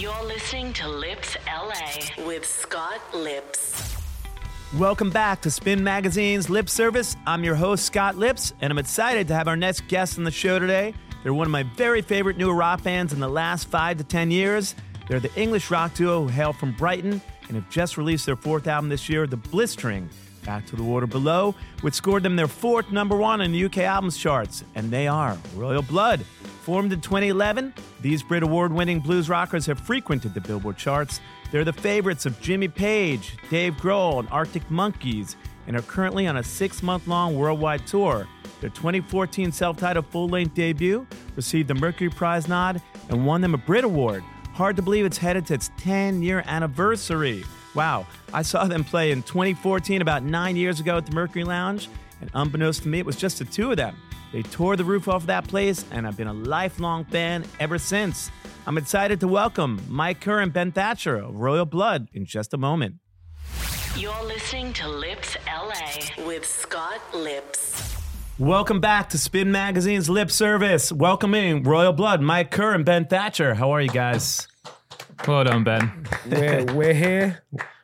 [0.00, 3.98] You're listening to Lipps LA with Scott Lipps.
[4.78, 7.18] Welcome back to Spin Magazine's Lip Service.
[7.26, 10.30] I'm your host, Scott Lipps, and I'm excited to have our next guest on the
[10.30, 10.94] show today.
[11.22, 14.30] They're one of my very favorite new rock bands in the last five to 10
[14.30, 14.74] years.
[15.06, 18.68] They're the English rock duo who hail from Brighton and have just released their fourth
[18.68, 20.08] album this year, The Blistering.
[20.46, 23.78] Back to the Water Below, which scored them their fourth number one in the UK
[23.80, 26.24] albums charts, and they are Royal Blood.
[26.60, 27.72] Formed in 2011,
[28.02, 31.20] these Brit Award winning blues rockers have frequented the Billboard charts.
[31.50, 35.36] They're the favorites of Jimmy Page, Dave Grohl, and Arctic Monkeys,
[35.66, 38.28] and are currently on a six month long worldwide tour.
[38.60, 43.54] Their 2014 self titled full length debut received the Mercury Prize nod and won them
[43.54, 44.22] a Brit Award.
[44.52, 47.42] Hard to believe it's headed to its 10 year anniversary.
[47.74, 51.88] Wow, I saw them play in 2014, about nine years ago at the Mercury Lounge,
[52.20, 53.96] and unbeknownst to me, it was just the two of them.
[54.32, 58.30] They tore the roof off that place, and I've been a lifelong fan ever since.
[58.66, 62.58] I'm excited to welcome Mike Kerr and Ben Thatcher of Royal Blood in just a
[62.58, 62.96] moment.
[63.96, 67.96] You're listening to Lipps LA with Scott Lipps.
[68.38, 70.92] Welcome back to Spin Magazine's Lip Service.
[70.92, 73.54] Welcoming Royal Blood, Mike Kerr and Ben Thatcher.
[73.54, 74.46] How are you guys?
[75.26, 76.06] Well done, Ben.
[76.26, 77.42] we're we're here.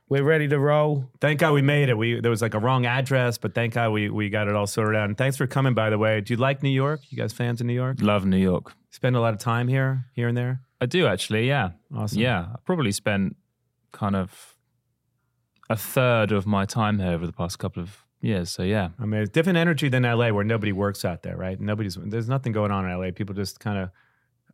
[0.08, 1.10] We're ready to roll.
[1.20, 1.98] Thank God we made it.
[1.98, 4.68] We there was like a wrong address, but thank God we we got it all
[4.68, 5.08] sorted out.
[5.08, 5.74] And thanks for coming.
[5.74, 7.00] By the way, do you like New York?
[7.10, 7.98] You guys fans of New York?
[8.00, 8.72] Love New York.
[8.90, 10.60] Spend a lot of time here, here and there.
[10.80, 11.48] I do actually.
[11.48, 11.70] Yeah.
[11.94, 12.20] Awesome.
[12.20, 12.46] Yeah.
[12.52, 13.36] I probably spent
[13.92, 14.54] kind of
[15.68, 18.50] a third of my time here over the past couple of years.
[18.50, 18.90] So yeah.
[19.00, 21.60] I mean, it's different energy than LA, where nobody works out there, right?
[21.60, 23.10] Nobody's there's nothing going on in LA.
[23.10, 23.90] People just kind of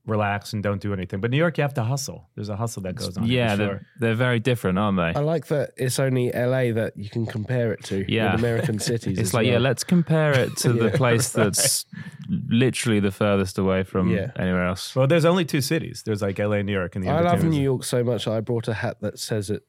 [0.05, 1.21] relax and don't do anything.
[1.21, 2.29] But New York, you have to hustle.
[2.35, 3.25] There's a hustle that goes on.
[3.27, 3.87] Yeah, for they're, sure.
[4.01, 5.19] they're very different, aren't they?
[5.19, 8.33] I like that it's only LA that you can compare it to Yeah.
[8.33, 9.19] with American cities.
[9.21, 10.97] It's as like, yeah, let's compare it to the Yeah.
[10.97, 11.87] place that's
[12.49, 14.33] literally the furthest away from Yeah.
[14.37, 14.95] anywhere else.
[14.97, 16.03] Well, there's only two cities.
[16.05, 18.27] There's like LA and New York, and the I love New York so much.
[18.27, 19.63] I brought a hat that says it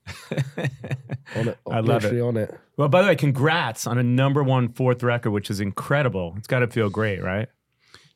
[1.36, 1.58] on it.
[1.70, 2.60] I love literally on it.
[2.78, 6.34] Well, by the way, congrats on a number one fourth record, which is incredible.
[6.38, 7.50] It's got to feel great, right?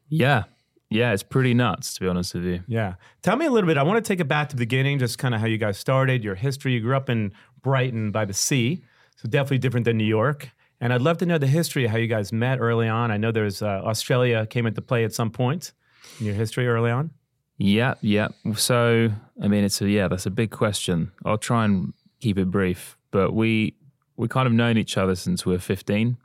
[0.10, 0.44] Yeah.
[0.90, 2.64] Yeah, it's pretty nuts, to be honest with you.
[2.68, 2.96] Yeah.
[3.22, 3.78] Tell me a little bit.
[3.78, 5.78] I want to take it back to the beginning, just kind of how you guys
[5.78, 6.74] started, your history.
[6.74, 8.84] You grew up in Brighton by the sea,
[9.18, 10.50] so definitely different than New York.
[10.80, 13.12] And I'd love to know the history of how you guys met early on.
[13.12, 15.74] I know there's uh, Australia came into play at some point
[16.20, 17.12] in your history early on.
[17.58, 18.28] Yeah, yeah.
[18.56, 19.10] So,
[19.42, 21.12] I mean, it's a yeah, that's a big question.
[21.26, 23.76] I'll try and keep it brief, but we
[24.16, 26.18] we kind of known each other since we were fifteen,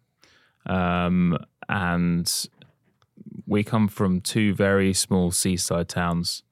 [0.67, 1.39] um,
[1.71, 2.31] and
[3.53, 6.43] we come from two very small seaside towns,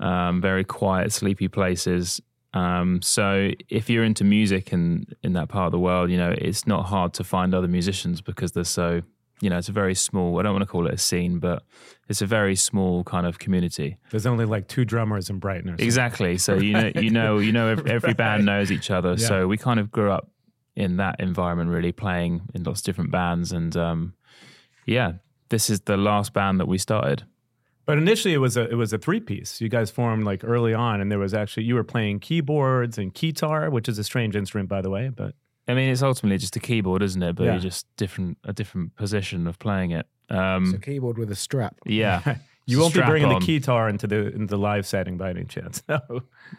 [0.00, 2.20] um, very quiet, sleepy places.
[2.52, 6.34] Um, so, if you're into music in in that part of the world, you know
[6.36, 9.02] it's not hard to find other musicians because they're so
[9.40, 10.38] you know it's a very small.
[10.38, 11.62] I don't want to call it a scene, but
[12.08, 13.96] it's a very small kind of community.
[14.10, 15.76] There's only like two drummers in Brighton.
[15.78, 16.36] Exactly.
[16.36, 19.12] So you know, you know, you know, every, every band knows each other.
[19.12, 19.28] Yeah.
[19.28, 20.28] So we kind of grew up
[20.74, 24.14] in that environment, really playing in lots of different bands, and um,
[24.84, 25.12] yeah,
[25.52, 27.22] this is the last band that we started.
[27.86, 29.60] But initially, it was a it was a three piece.
[29.60, 33.12] You guys formed like early on, and there was actually you were playing keyboards and
[33.14, 35.10] guitar, which is a strange instrument, by the way.
[35.10, 35.34] But
[35.68, 37.34] I mean, it's ultimately just a keyboard, isn't it?
[37.36, 37.50] But Yeah.
[37.52, 40.06] you're just different, a different position of playing it.
[40.30, 41.76] Um, It's a keyboard with a strap.
[41.86, 42.20] yeah,
[42.66, 43.40] you won't be bringing on.
[43.40, 45.82] the guitar into the into the live setting by any chance.
[45.88, 46.00] No.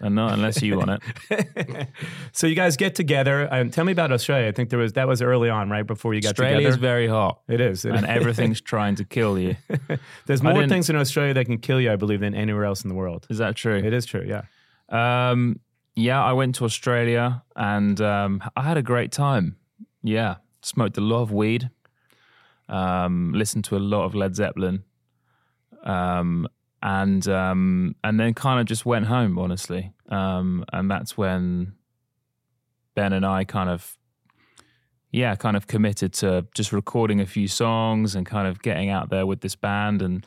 [0.01, 1.87] and not unless you want it.
[2.31, 3.47] so you guys get together.
[3.51, 4.47] Um, tell me about Australia.
[4.47, 6.47] I think there was that was early on, right before you got together.
[6.55, 6.81] Australia together.
[6.81, 9.55] very hot, it is, It- and everything's trying to kill you.
[10.25, 12.89] There's more things in Australia that can kill you, I believe, than anywhere else in
[12.89, 13.27] the world.
[13.29, 13.75] Is that true?
[13.77, 14.25] It is true.
[14.27, 14.43] Yeah.
[14.89, 15.59] Um,
[15.95, 19.57] yeah, I went to Australia and um, I had a great time.
[20.01, 21.69] Yeah, smoked a lot of weed,
[22.67, 24.83] um, listened to a lot of Led Zeppelin,
[25.83, 26.47] um,
[26.81, 29.93] and um, and then kind of just went home, honestly.
[30.09, 31.73] Um, and that's when
[32.95, 33.97] Ben and I kind of,
[35.11, 39.09] yeah, kind of committed to just recording a few songs and kind of getting out
[39.09, 40.25] there with this band and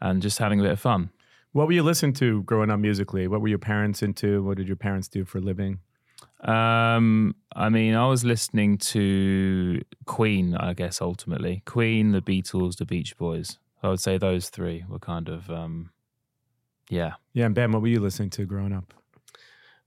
[0.00, 1.10] and just having a bit of fun.
[1.52, 3.26] What were you listening to growing up musically?
[3.26, 4.42] What were your parents into?
[4.42, 5.80] What did your parents do for a living?
[6.42, 11.62] Um, I mean, I was listening to Queen, I guess, ultimately.
[11.66, 13.58] Queen, the Beatles, the Beach Boys.
[13.82, 15.90] I would say those three were kind of, um,
[16.88, 17.14] yeah.
[17.32, 18.92] Yeah, and Ben, what were you listening to growing up?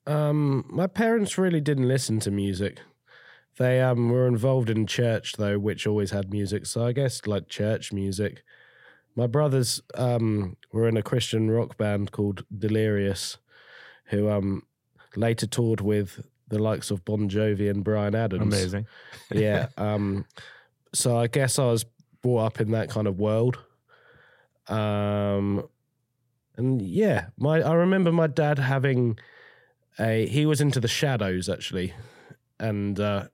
[0.05, 2.79] Um, my parents really didn't listen to music.
[3.57, 6.65] They um were involved in church though, which always had music.
[6.65, 8.43] So I guess like church music.
[9.15, 13.37] My brothers um were in a Christian rock band called Delirious,
[14.05, 14.63] who um
[15.15, 18.41] later toured with the likes of Bon Jovi and Bryan Adams.
[18.41, 18.87] Amazing.
[19.31, 19.67] yeah.
[19.77, 20.25] Um,
[20.93, 21.85] so I guess I was
[22.21, 23.59] brought up in that kind of world.
[24.67, 25.67] Um,
[26.55, 29.19] and yeah, my I remember my dad having
[29.99, 31.93] a he was into the Shadows actually,
[32.59, 33.25] and uh,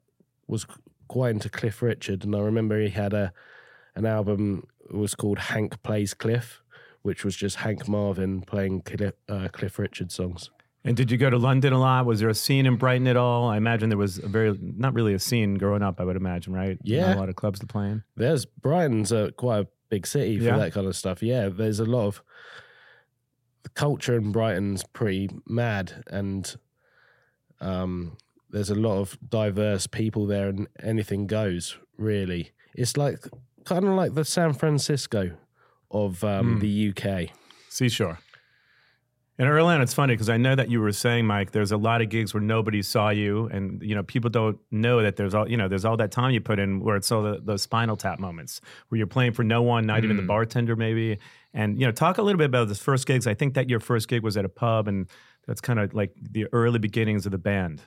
[0.47, 0.65] was
[1.07, 3.33] quite into Cliff Richard, and I remember he had a
[3.95, 6.61] an album it was called Hank Plays Cliff,
[7.01, 10.49] which was just Hank Marvin playing Cliff, uh, Cliff Richard songs.
[10.83, 12.05] And did you go to London a lot?
[12.05, 13.49] Was there a scene in Brighton at all?
[13.49, 16.53] I imagine there was a very, not really a scene growing up, I would imagine,
[16.53, 16.79] right?
[16.83, 17.07] Yeah.
[17.07, 18.03] Not a lot of clubs to play in.
[18.15, 20.57] There's Brighton's a, quite a big city for Yeah.
[20.57, 21.21] that kind of stuff.
[21.23, 22.21] Yeah, there's a lot of
[23.63, 26.55] the culture in Brighton's pretty mad, and
[27.61, 28.17] um,
[28.49, 31.77] there's a lot of diverse people there, and anything goes.
[31.97, 33.19] Really, it's like
[33.65, 35.31] kind of like the San Francisco
[35.91, 36.59] of um, Hmm.
[36.59, 37.31] the UK.
[37.69, 38.19] Seashore.
[39.39, 41.77] And early on, it's funny because I know that you were saying, Mike, there's a
[41.77, 45.33] lot of gigs where nobody saw you, and you know people don't know that there's
[45.33, 47.61] all you know there's all that time you put in where it's all the, those
[47.61, 48.59] Spinal Tap moments
[48.89, 50.27] where you're playing for no one, not even the Mm.
[50.27, 51.17] bartender, maybe.
[51.53, 53.25] And you know, talk a little bit about the first gigs.
[53.27, 55.07] I think that your first gig was at a pub, and
[55.47, 57.81] that's kind of like the early beginnings of the band.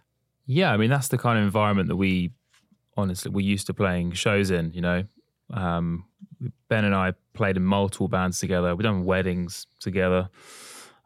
[0.46, 2.32] Yeah, I mean that's the kind of environment that we
[2.96, 4.72] honestly we're used to playing shows in.
[4.72, 5.04] You know,
[5.52, 6.06] um,
[6.70, 8.74] Ben and I played in multiple bands together.
[8.74, 10.30] We've done weddings together,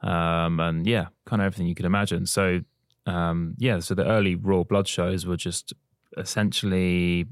[0.03, 2.27] um, and yeah, kind of everything you could imagine.
[2.27, 2.61] So
[3.07, 5.73] um, yeah, so the early Royal Blood shows were just
[6.17, 7.27] essentially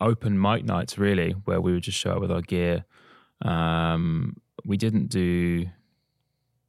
[0.00, 2.84] open mic nights, really, where we would just show up with our gear.
[3.40, 5.66] Um, we didn't do,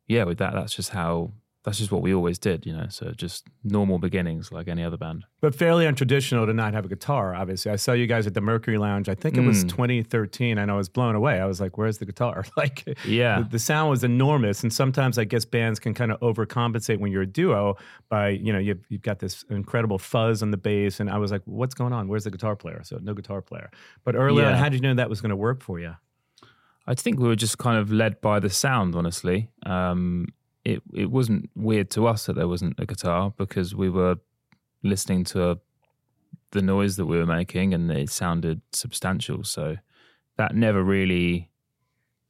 [0.08, 0.54] yeah, with that.
[0.54, 1.34] That's just how.
[1.64, 2.88] That's just what we always did, you know.
[2.90, 5.24] So just normal beginnings, like any other band.
[5.40, 7.72] But fairly untraditional to not have a guitar, obviously.
[7.72, 9.08] I saw you guys at the Mercury Lounge.
[9.08, 9.70] I think it was Mm.
[9.70, 11.40] 2013, and I was blown away.
[11.40, 12.44] I was like, where's the guitar?
[12.58, 13.40] Like, Yeah.
[13.44, 14.62] the, the sound was enormous.
[14.64, 17.78] And sometimes I guess bands can kind of overcompensate when you're a duo
[18.10, 21.00] by, you know, you've, you've got this incredible fuzz on the bass.
[21.00, 22.10] And I was like, what's going on?
[22.10, 22.82] Where's the guitar player?
[22.84, 23.72] So no guitar player.
[24.04, 25.96] But early on, how did you know that was going to work for you?
[26.86, 29.48] I think we were just kind of led by the sound, honestly.
[29.66, 30.28] Um,
[30.66, 34.18] it it wasn't weird to us that there wasn't a guitar because we were
[34.84, 35.60] listening to
[36.52, 39.44] the noise that we were making and it sounded substantial.
[39.44, 39.78] So
[40.38, 41.50] that never really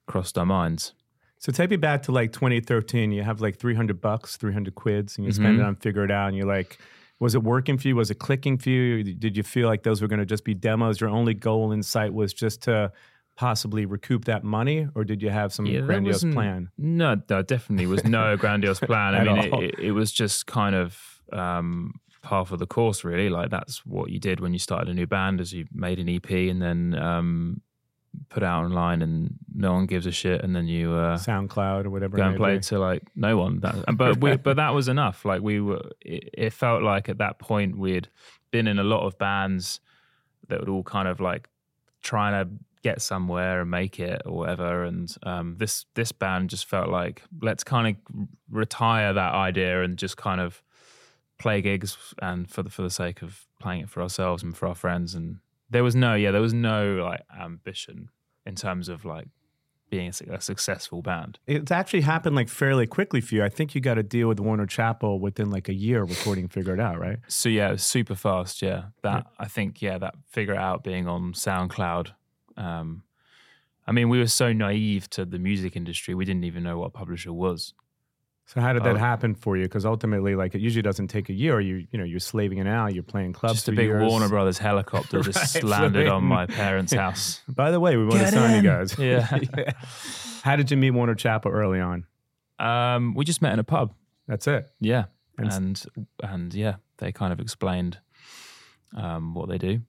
[0.07, 0.93] crossed our minds.
[1.37, 3.11] So take me back to like 2013.
[3.11, 5.65] You have like 300 bucks, 300 quids, and you spend mm-hmm.
[5.65, 6.29] it on Figure It Out.
[6.29, 6.77] And you're like,
[7.19, 7.97] was it working for you?
[7.97, 9.03] Was it clicking for you?
[9.03, 11.01] Did you feel like those were going to just be demos?
[11.01, 12.93] Your only goal in sight was just to
[13.35, 16.69] possibly recoup that money, or did you have some Yeah, grandiose plan?
[16.77, 19.15] No, there definitely was no grandiose plan.
[19.15, 23.29] I mean, it, it, was just kind of um, par for the course, really.
[23.29, 26.09] Like that's what you did when you started a new band, is you made an
[26.09, 27.61] EP and then um,
[28.29, 31.89] put out online, and no one gives a shit, and then you uh, SoundCloud or
[31.89, 32.17] whatever.
[32.17, 33.61] go and play to like no one.
[33.61, 35.25] That, but we, but that was enough.
[35.25, 38.09] Like we were, it, it felt like at that point we'd
[38.51, 39.79] been in a lot of bands
[40.49, 41.49] that would all kind of like
[42.03, 42.51] trying to
[42.83, 44.83] get somewhere and make it or whatever.
[44.83, 49.97] And um, this this band just felt like let's kind of retire that idea and
[49.97, 50.61] just kind of
[51.39, 54.67] play gigs and for the for the sake of playing it for ourselves and for
[54.67, 55.15] our friends.
[55.15, 55.37] And
[55.69, 58.09] there was no yeah there was no like ambition
[58.45, 59.27] in terms of like
[59.89, 61.37] being a, successful band.
[61.45, 63.43] It's actually happened like fairly quickly for you.
[63.43, 66.73] I think you got a deal with Warner Chappell within like a year recording Figure
[66.73, 67.19] It Out, right?
[67.27, 68.63] So yeah, it was super fast.
[68.63, 72.13] Yeah, that I think yeah that figure it out being on SoundCloud.
[72.57, 73.03] Um,
[73.87, 76.93] I mean, we were so naive to the music industry, we didn't even know what
[76.93, 77.73] publisher was.
[78.45, 78.99] So how did that Oh.
[78.99, 79.63] happen for you?
[79.63, 81.61] Because ultimately, like it usually doesn't take a year.
[81.61, 82.93] You you know you're slaving it out.
[82.93, 83.55] You're playing clubs.
[83.55, 84.09] Just a big years.
[84.09, 87.41] Warner Brothers helicopter just Right, landed on my parents' house.
[87.47, 88.97] By the way, we want to Get sign you guys.
[88.99, 89.71] Yeah.
[90.43, 92.05] How did you meet Warner Chappell early on?
[92.59, 93.93] Um, we just met in a pub.
[94.27, 94.69] That's it.
[94.81, 95.05] Yeah,
[95.37, 95.85] And and
[96.21, 97.99] and yeah, they kind of explained
[98.95, 99.81] um, what they do,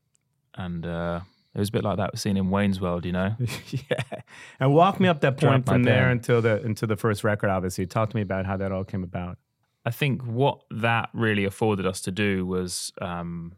[0.55, 1.21] and uh,
[1.55, 3.37] it was a bit like that scene in Wayne's World, you know.
[3.69, 4.21] yeah.
[4.59, 7.49] And walk me up that point from there until the until the first record.
[7.49, 9.39] Obviously, talk to me about how that all came about.
[9.87, 13.53] I think what that really afforded us to do was um,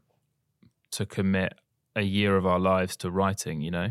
[0.91, 1.55] to commit
[1.95, 3.63] a year of our lives to writing.
[3.63, 3.91] You know,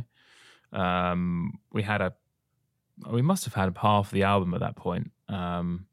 [0.71, 2.13] um, we had a,
[3.09, 5.12] we must have had half the album at that point.
[5.29, 5.88] Um,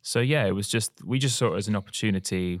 [0.00, 2.60] so yeah, it was just we just saw it as an opportunity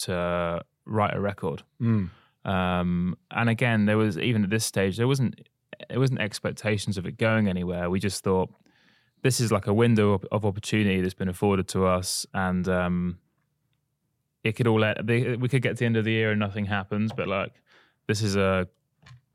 [0.00, 1.64] to write a record.
[1.80, 2.10] Mm.
[2.44, 5.40] Um, and again, there was even at this stage there wasn't
[5.88, 7.90] there wasn't expectations of it going anywhere.
[7.90, 8.50] We just thought
[9.22, 13.18] this is like a window of, of opportunity that's been afforded to us, and um,
[14.44, 16.64] it could all the, we could get to the end of the year and nothing
[16.64, 17.52] happens, but like
[18.06, 18.66] this is a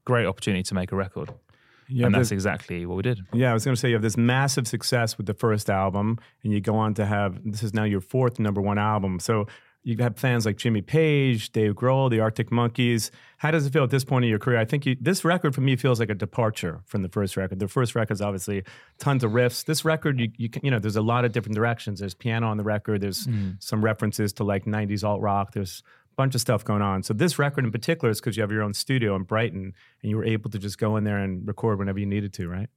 [0.03, 3.19] great opportunity to make a record, have and that's exactly what we did.
[3.33, 6.17] yeah, I was going to say you have this massive success with the first album,
[6.43, 9.19] and you go on to have this is now your fourth number one album.
[9.19, 9.47] So
[9.85, 13.11] you have fans like Jimmy Page, Dave Grohl, the Arctic Monkeys.
[13.37, 14.57] How does it feel at this point in your career?
[14.57, 17.59] I think you, this record for me feels like a departure from the first record.
[17.59, 18.63] The first record is obviously
[18.97, 19.63] tons of riffs.
[19.63, 21.99] This record, you, you, you know, there's a lot of different directions.
[21.99, 23.01] There's piano on the record.
[23.01, 23.61] There's Mm.
[23.63, 25.53] some references to like 90s alt rock.
[25.53, 27.03] There's a bunch of stuff going on.
[27.03, 30.09] So this record in particular is because you have your own studio in Brighton and
[30.09, 32.69] you were able to just go in there and record whenever you needed to, right?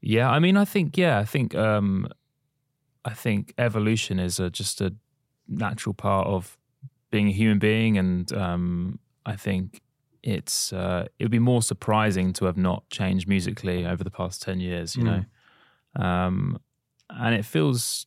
[0.00, 2.08] Yeah, I mean, I think yeah, I think um,
[3.04, 4.94] I think evolution is a, just a
[5.48, 6.56] natural part of
[7.10, 9.80] being a human being, and um, I think
[10.22, 14.42] it's uh, it would be more surprising to have not changed musically over the past
[14.42, 15.24] ten years, you know,
[15.96, 16.58] um,
[17.10, 18.06] and it feels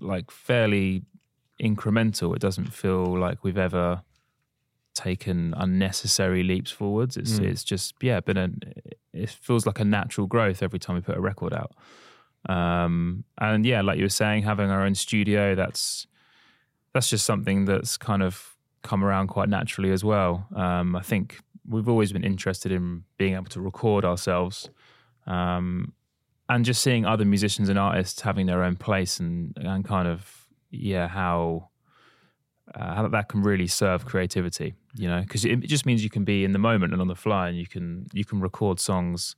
[0.00, 1.02] like fairly
[1.60, 2.34] incremental.
[2.34, 4.02] It doesn't feel like we've ever
[4.94, 7.16] taken unnecessary leaps forwards.
[7.16, 7.44] It's Mm.
[7.50, 8.50] it's just yeah, been a
[9.12, 11.72] it feels like a natural growth every time we put a record out.
[12.48, 16.06] Um, and yeah, like you were saying, having our own studio that's
[16.92, 20.46] that's just something that's kind of come around quite naturally as well.
[20.54, 24.70] Um, I think we've always been interested in being able to record ourselves.
[25.26, 25.92] Um,
[26.50, 30.48] and just seeing other musicians and artists having their own place and and kind of
[30.70, 31.68] yeah how
[32.74, 36.10] uh, how that can really serve creativity you know because it, it just means you
[36.10, 38.80] can be in the moment and on the fly and you can you can record
[38.80, 39.36] songs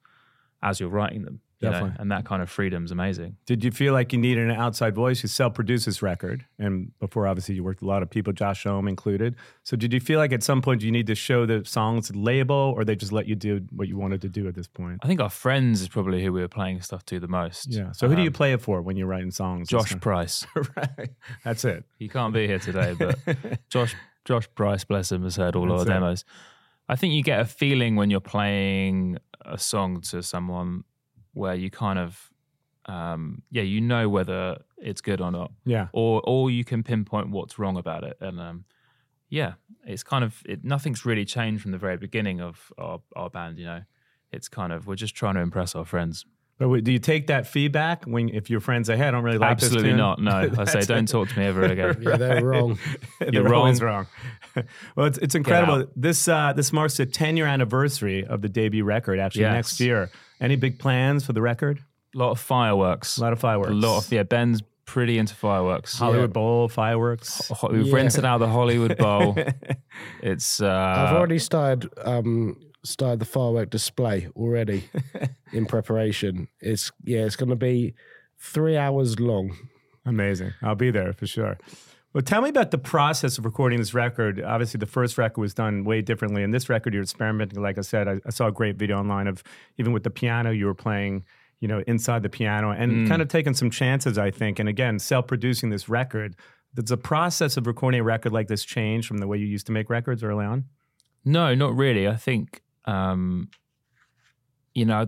[0.62, 3.70] as you're writing them you know, and that kind of freedom is amazing Did you
[3.70, 5.22] feel like you needed an outside voice?
[5.22, 8.64] You self-produced this record, and before obviously you worked with a lot of people, Josh
[8.64, 9.36] Homme included.
[9.62, 12.18] So did you feel like at some point you need to show the songs to
[12.18, 14.98] label, or they just let you do what you wanted to do at this point?
[15.04, 17.92] i think our friends is probably who we were playing stuff to the most Yeah.
[17.92, 19.68] So who do you Um, play it for when you're writing songs?
[19.68, 20.44] josh price
[20.76, 21.10] right.
[21.44, 21.84] That's it.
[21.96, 23.16] he can't be here today but
[23.68, 25.98] Josh Josh Price, bless him, has heard all That's our it.
[26.00, 26.24] demos.
[26.88, 30.84] I think you get a feeling when you're playing a song to someone
[31.32, 32.30] where you kind of,
[32.86, 35.88] um, yeah, you know whether it's good or not, Yeah.
[35.92, 38.64] or or you can pinpoint what's wrong about it, and um,
[39.28, 39.54] yeah,
[39.86, 43.58] it's kind of it, nothing's really changed from the very beginning of our, our band.
[43.58, 43.82] You know,
[44.32, 46.26] it's kind of we're just trying to impress our friends.
[46.62, 49.24] But wait, do you take that feedback when if your friends say, "Hey, I don't
[49.24, 49.96] really like Absolutely this tune"?
[49.96, 50.22] not.
[50.22, 51.96] No, I say don't talk to me ever again.
[52.02, 52.78] Yeah, they're wrong.
[53.18, 54.06] They're always wrong.
[54.94, 55.88] well, it's, it's incredible.
[55.96, 59.18] This uh, this marks the 10 year anniversary of the debut record.
[59.18, 59.54] Actually, Yes.
[59.54, 60.08] next year.
[60.40, 61.80] Any big plans for the record?
[62.14, 63.18] A lot of fireworks.
[63.18, 63.70] A lot of fireworks.
[63.72, 64.22] A lot of yeah.
[64.22, 65.98] Ben's pretty into fireworks.
[65.98, 67.48] Hollywood Bowl fireworks.
[67.48, 67.94] Ho- We've Yeah.
[67.96, 69.36] rented out the Hollywood Bowl.
[70.22, 74.84] it's uh, I've already started um, started the firework display already
[75.52, 76.48] in preparation.
[76.60, 77.94] It's yeah, it's going to be
[78.38, 79.56] three hours long.
[80.04, 80.52] Amazing.
[80.62, 81.58] I'll be there for sure.
[82.12, 84.42] Well, tell me about the process of recording this record.
[84.42, 86.42] Obviously, the first record was done way differently.
[86.42, 87.62] And this record, you're experimenting.
[87.62, 89.42] Like I said, I, I saw a great video online of
[89.78, 91.24] even with the piano, you were playing,
[91.60, 93.08] you know, inside the piano and mm.
[93.08, 94.58] kind of taking some chances, I think.
[94.58, 96.36] And again, self producing this record.
[96.74, 99.66] Does the process of recording a record like this change from the way you used
[99.66, 100.64] to make records early on?
[101.24, 102.08] no, not really.
[102.08, 103.48] I think um,
[104.74, 105.06] you know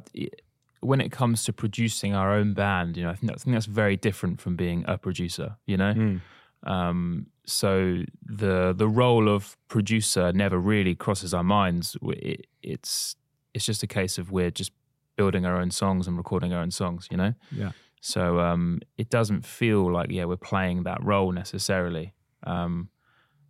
[0.81, 3.55] when it comes to producing our own band, you know, I think, that's, I think
[3.57, 5.57] that's very different from being a producer.
[5.67, 6.21] You know, Mm.
[6.65, 11.97] um, so the the role of producer never really crosses our minds.
[12.03, 13.17] It, it's
[13.55, 14.73] it's just a case of we're just
[15.17, 17.09] building our own songs and recording our own songs.
[17.11, 17.35] You know.
[17.51, 17.73] Yeah.
[18.01, 22.13] So um, it doesn't feel like yeah we're playing that role necessarily.
[22.47, 22.91] Um,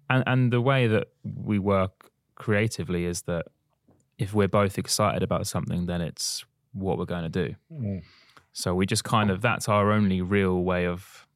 [0.08, 3.46] and and the way that we work creatively is that
[4.18, 7.54] if we're both excited about something, then it's what we're going to do.
[7.72, 8.02] Mm.
[8.52, 11.26] So we just kind of that's our only real way of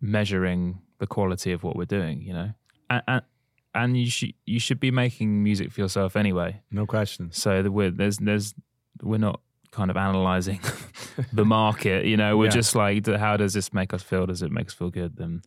[0.00, 2.22] measuring the quality of what we're doing.
[2.22, 2.50] You know,
[2.88, 3.22] and and,
[3.74, 6.60] and you should you should be making music for yourself anyway.
[6.70, 7.36] No questions.
[7.40, 8.54] So that we're, there's there's
[9.02, 9.40] we're not
[9.70, 10.60] kind of analyzing
[11.32, 12.04] the market.
[12.06, 12.50] You know, we're Yeah.
[12.50, 14.26] just like, how does this make us feel?
[14.26, 15.16] Does it make us feel good?
[15.16, 15.42] Then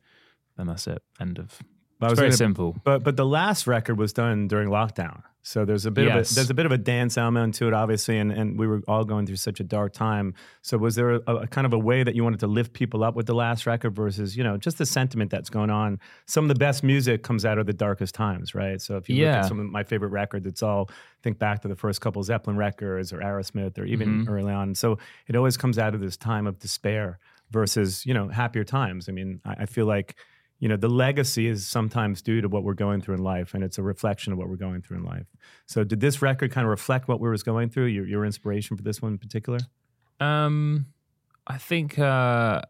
[0.57, 1.01] then that's it.
[1.19, 1.59] End of.
[2.01, 2.75] I It's was very gonna- simple.
[2.83, 6.33] But but the last record was done during lockdown, so there's a bit of a,
[6.35, 9.03] there's a bit of a dance element to it, obviously, and, and we were all
[9.03, 10.33] going through such a dark time.
[10.61, 13.03] So was there a, a kind of a way that you wanted to lift people
[13.03, 15.99] up with the last record versus you know just the sentiment that's going on?
[16.27, 18.81] Some of the best music comes out of the darkest times, right?
[18.81, 20.89] So if you look at some of my favorite records, it's all
[21.21, 24.33] think back to the first couple Zeppelin records or Aerosmith or even Mm-hmm.
[24.33, 24.73] early on.
[24.75, 24.97] So
[25.27, 27.19] it always comes out of this time of despair
[27.51, 29.09] versus you know happier times.
[29.09, 30.15] I mean, I, I feel like
[30.63, 33.65] you know the legacy is sometimes due to what we're going through in life and
[33.65, 35.27] it's a reflection of what we're going through in life
[35.65, 38.77] so did this record kind of reflect what we was going through your, your inspiration
[38.77, 39.59] for this one in particular
[40.21, 40.85] Um,
[41.45, 42.61] I think, uh,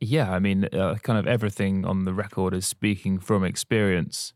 [0.00, 4.32] yeah, I mean, uh, kind of everything on the record is speaking from experience.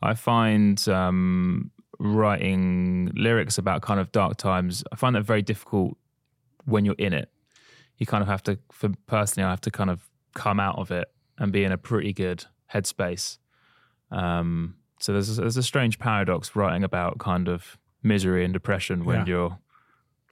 [0.00, 5.98] I find um, writing lyrics about kind of dark times, I find that very difficult
[6.64, 7.30] when you're in it.
[7.98, 10.90] You kind of have to, for personally, I have to kind of come out of
[10.90, 11.08] it
[11.38, 13.38] and be in a pretty good headspace.
[14.10, 19.04] Um, so there's a, there's a strange paradox writing about kind of misery and depression
[19.04, 19.24] when Yeah.
[19.26, 19.58] you're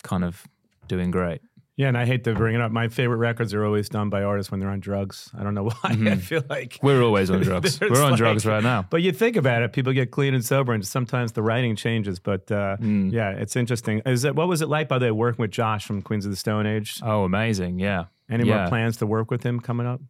[0.03, 0.47] kind of
[0.87, 1.41] doing great.
[1.79, 2.73] Yeah, and I hate to bring it up.
[2.73, 5.31] My favorite records are always done by artists when they're on drugs.
[5.39, 5.97] I don't know why.
[6.11, 7.81] I feel like We're always on drugs.
[7.81, 8.85] We're on like- drugs right now.
[8.91, 12.19] But you think about it, people get clean and sober, and sometimes the writing changes.
[12.19, 13.09] But uh, Hmm.
[13.11, 14.03] yeah, it's interesting.
[14.05, 16.33] Is it what was it like by the way working with Josh from Queens of
[16.33, 17.01] the Stone Age?
[17.03, 17.79] Oh, amazing!
[17.79, 18.07] Yeah.
[18.29, 18.59] Any yeah.
[18.59, 20.01] more plans to work with him coming up?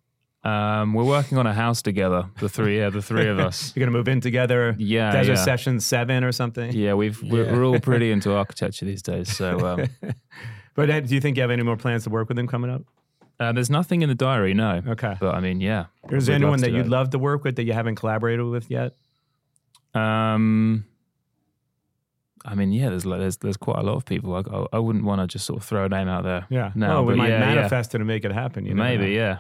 [0.45, 2.31] Um, we're working on a house together.
[2.41, 3.73] The three, yeah, the three of us.
[3.77, 4.75] You're gonna move in together.
[4.79, 5.45] Yeah, Desert yeah.
[5.45, 6.73] Session Seven or something.
[6.73, 9.37] Yeah, we've we're, we're all pretty into architecture these days.
[9.37, 10.13] So um,
[10.79, 12.71] But uh, do you think you have any more plans to work with him coming
[12.71, 12.83] up?
[13.41, 14.81] uh, there's nothing in the diary, no.
[14.87, 15.17] Okay.
[15.19, 15.87] But I mean, yeah.
[16.11, 18.95] Is there anyone that you'd love to work with that you haven't collaborated with yet?
[19.95, 20.85] Um,
[22.45, 24.35] I mean, yeah, there's there's there's quite a lot of people.
[24.37, 26.47] I, I, I wouldn't want to just sort of throw a name out there.
[26.49, 26.71] Yeah.
[26.75, 27.55] No, well, we might yeah, yeah.
[27.57, 28.65] manifest it and make it happen.
[28.65, 29.39] You never Maybe, yeah.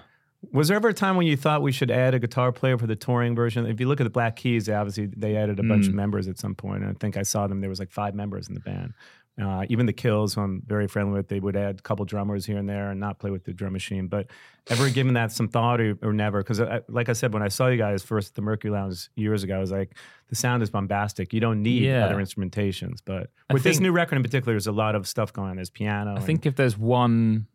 [0.52, 2.86] Was there ever a time when you thought we should add a guitar player for
[2.86, 3.66] the touring version?
[3.66, 5.88] If you look at the Black Keys, obviously they added a bunch Mm.
[5.90, 6.82] of members at some point.
[6.82, 7.60] And I think I saw them.
[7.60, 8.92] There was like five members in the band.
[9.40, 12.44] Uh, even the Kills, who I'm very friendly with, they would add a couple drummers
[12.44, 14.08] here and there and not play with the drum machine.
[14.08, 14.26] But
[14.68, 16.42] ever given that some thought or, or never?
[16.42, 19.44] Because like I said, when I saw you guys first at the Mercury Lounge years
[19.44, 19.94] ago, I was like,
[20.28, 21.32] the sound is bombastic.
[21.32, 22.04] You don't need Yeah.
[22.06, 22.98] other instrumentations.
[23.04, 25.56] But with this new record in particular, there's a lot of stuff going on.
[25.56, 26.12] There's piano.
[26.12, 27.46] I and- think if there's one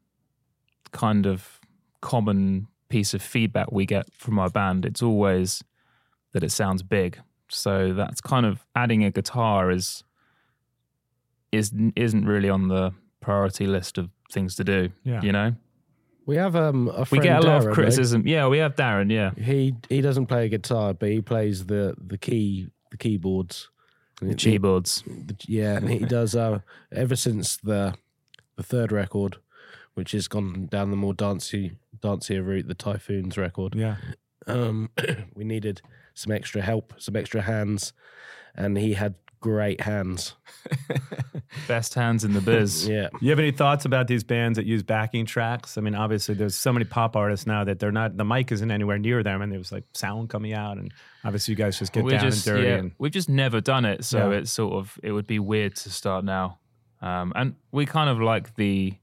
[0.92, 1.60] kind of
[2.02, 5.64] common piece of feedback we get from our band, it's always
[6.32, 7.20] that it sounds big.
[7.50, 10.04] So that's kind of adding a guitar is
[11.54, 12.92] is isn't really on the
[13.22, 14.90] priority list of things to do.
[15.04, 15.22] Yeah.
[15.22, 15.56] You know,
[16.26, 18.28] We have um a we get a lot Darren, of criticism.
[18.28, 19.12] Yeah, we have Darren.
[19.12, 19.32] Yeah.
[19.42, 23.70] He he doesn't play a guitar, but he plays the the key the keyboards.
[24.22, 25.04] the keyboards.
[25.06, 26.60] The- yeah, and he does uh
[26.92, 27.94] ever since the
[28.56, 29.38] the third record,
[29.96, 33.76] which has gone down the more dancey dancier route, the Typhoons record.
[33.76, 33.96] yeah.
[34.46, 34.90] Um,
[35.36, 35.82] we needed
[36.14, 37.94] some extra help, some extra hands,
[38.56, 40.34] and he had great hands.
[41.68, 42.88] Best hands in the biz.
[42.94, 45.78] Yeah, You have any thoughts about these bands that use backing tracks?
[45.78, 48.72] I mean, obviously, there's so many pop artists now that they're not the mic isn't
[48.72, 50.92] anywhere near them, and there's like sound coming out, and
[51.26, 52.68] obviously, you guys just get we down just and dirty.
[52.70, 54.38] yeah, And we've just never done it, so Yeah.
[54.40, 56.60] it's sort of it would be weird to start now.
[57.02, 58.94] Um, and we kind of like the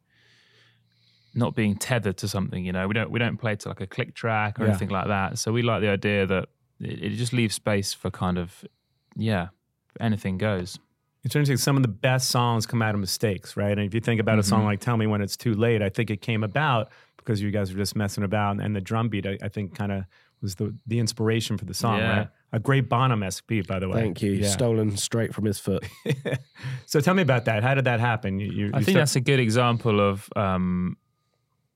[1.35, 2.65] not being tethered to something.
[2.65, 4.71] You know, we don't we don't play to like a click track or Yeah.
[4.71, 5.39] anything like that.
[5.39, 6.49] So we like the idea that
[6.81, 8.65] it, it just leaves space for kind of
[9.17, 9.49] yeah,
[9.99, 10.79] anything goes.
[11.25, 11.57] it's interesting.
[11.57, 13.73] Some of the best songs come out of mistakes, right?
[13.77, 14.49] And if you think about a Mm-hmm.
[14.49, 17.51] song like "Tell Me When It's Too Late," I think it came about because you
[17.51, 20.05] guys were just messing about, and the drum beat, I, I think, kind of
[20.41, 22.17] was the the inspiration for the song, Yeah.
[22.19, 22.29] right?
[22.53, 24.01] A great Bonham-esque beat, by the way.
[24.01, 24.33] thank you.
[24.33, 24.49] Yeah.
[24.49, 25.85] Stolen straight from his foot.
[26.87, 27.63] so tell me about that.
[27.63, 28.41] How did that happen?
[28.41, 30.97] You, you, I you think start- that's a good example of um,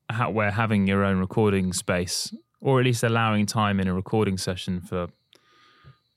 [0.09, 4.37] how, where having your own recording space, or at least allowing time in a recording
[4.37, 5.07] session for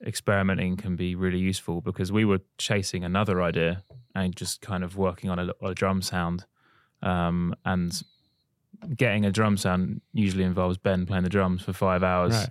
[0.06, 1.80] experimenting, can be really useful.
[1.80, 3.82] Because we were chasing another idea
[4.14, 6.44] and just kind of working on a, a drum sound,
[7.02, 8.02] um, and
[8.96, 12.34] getting a drum sound usually involves Ben playing the drums for five hours.
[12.34, 12.48] Right.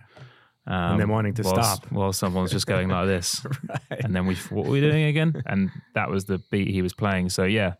[0.69, 1.91] Um, And then wanting to whilst- stop.
[1.91, 4.03] while someone's just going like this, Right.
[4.03, 5.41] and then we what were we doing again?
[5.45, 7.29] And that was the beat he was playing.
[7.29, 7.75] So yeah,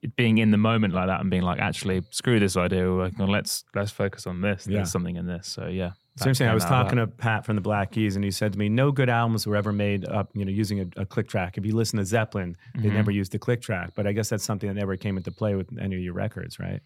[0.00, 2.82] it being in the moment like that and being like, actually, screw this idea.
[2.82, 4.64] We're working on let's let's focus on this.
[4.68, 4.76] Yeah.
[4.76, 5.48] There's something in this.
[5.48, 6.46] So yeah, It's interesting.
[6.46, 8.58] I came was of talking to Pat from the Black Keys, and he said to
[8.58, 11.56] me, "No good albums were ever made up, you know, using a, a click track.
[11.56, 12.82] If you listen to Zeppelin, Mm-hmm.
[12.82, 13.92] they never used the click track.
[13.94, 16.58] But I guess that's something that never came into play with any of your records,
[16.58, 16.80] right?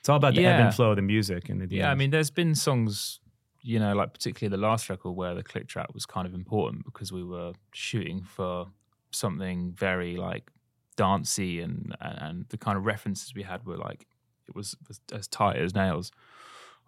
[0.00, 1.48] It's all about the ebb and flow of the music.
[1.48, 3.20] And the Yeah, I mean, there's been songs,
[3.62, 6.84] you know, like particularly the last record where the click track was kind of important
[6.84, 8.66] because we were shooting for
[9.10, 10.50] something very like
[10.96, 14.06] dancey and and the kind of references we had were like
[14.48, 16.10] it was as, as tight as nails.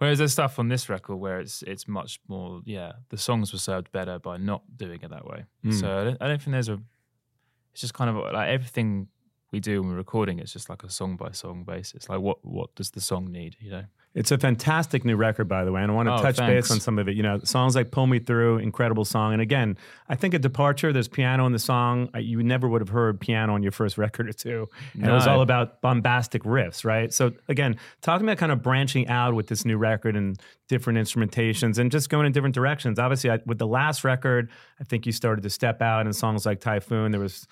[0.00, 3.58] Whereas there's stuff on this record where it's it's much more yeah the songs were
[3.58, 5.44] served better by not doing it that way.
[5.62, 5.78] Mm.
[5.78, 6.80] So I don't, I don't think there's a
[7.72, 9.08] it's just kind of like everything
[9.52, 12.08] we do when we're recording it's just like a song by song basis.
[12.08, 13.56] Like what what does the song need?
[13.60, 13.84] You know.
[14.12, 16.68] It's a fantastic new record, by the way, and I want to Oh, touch thanks.
[16.68, 17.14] base on some of it.
[17.14, 20.92] You know, songs like "Pull Me Through," incredible song, and again, I think a departure.
[20.92, 22.08] There's piano in the song.
[22.18, 25.28] You never would have heard piano on your first record or two, and it was
[25.28, 27.14] all about bombastic riffs, right?
[27.14, 31.78] So again, talking about kind of branching out with this new record and different instrumentations
[31.78, 32.98] and just going in different directions.
[32.98, 36.44] Obviously, I, with the last record, I think you started to step out in songs
[36.44, 37.46] like "Typhoon." There was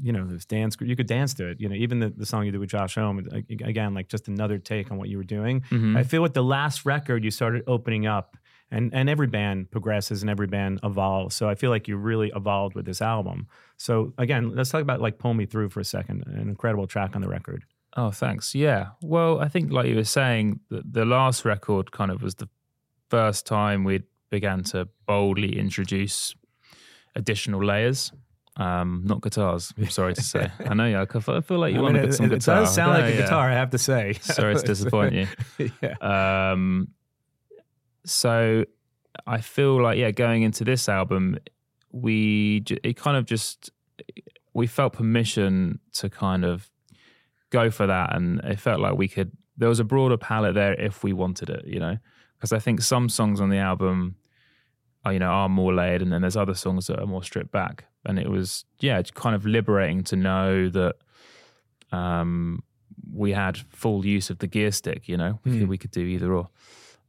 [0.00, 1.60] you know, this dance, you could dance to it.
[1.60, 4.28] You know, even the, the song you did with Josh Homme, ag- again, like just
[4.28, 5.60] another take on what you were doing.
[5.70, 5.96] Mm-hmm.
[5.96, 8.36] I feel with the last record, you started opening up,
[8.70, 11.34] and and every band progresses and every band evolves.
[11.36, 13.46] So I feel like you really evolved with this album.
[13.76, 16.24] So again, let's talk about like "Pull Me Through" for a second.
[16.26, 17.64] An incredible track on the record.
[17.96, 18.54] Oh, thanks.
[18.54, 18.88] Yeah.
[19.02, 22.48] Well, I think like you were saying, the, the last record kind of was the
[23.08, 26.34] first time we began to boldly introduce
[27.14, 28.12] additional layers.
[28.56, 29.72] Um, not guitars.
[29.76, 30.48] I'm sorry to say.
[30.64, 30.86] I know.
[30.86, 32.28] Yeah, I feel I feel like you I want mean, to it, get some it
[32.30, 32.60] guitar.
[32.60, 33.22] does sound like Yeah, a yeah.
[33.22, 34.12] guitar, I have to say.
[34.20, 35.70] Sorry to disappoint you.
[35.82, 36.50] yeah.
[36.52, 36.88] Um,
[38.04, 38.64] so
[39.26, 41.38] I feel like yeah, going into this album,
[41.90, 43.70] we it kind of just
[44.52, 46.70] we felt permission to kind of
[47.50, 49.32] go for that, and it felt like we could.
[49.56, 51.96] There was a broader palette there if we wanted it, you know,
[52.36, 54.16] because I think some songs on the album,
[55.04, 57.52] are, you know, are more layered, and then there's other songs that are more stripped
[57.52, 60.96] back, and it was yeah, it's kind of liberating to know that.
[61.92, 62.62] Um,
[63.12, 66.00] we had full use of the gear stick, you know, we, could, we could do
[66.00, 66.48] either or.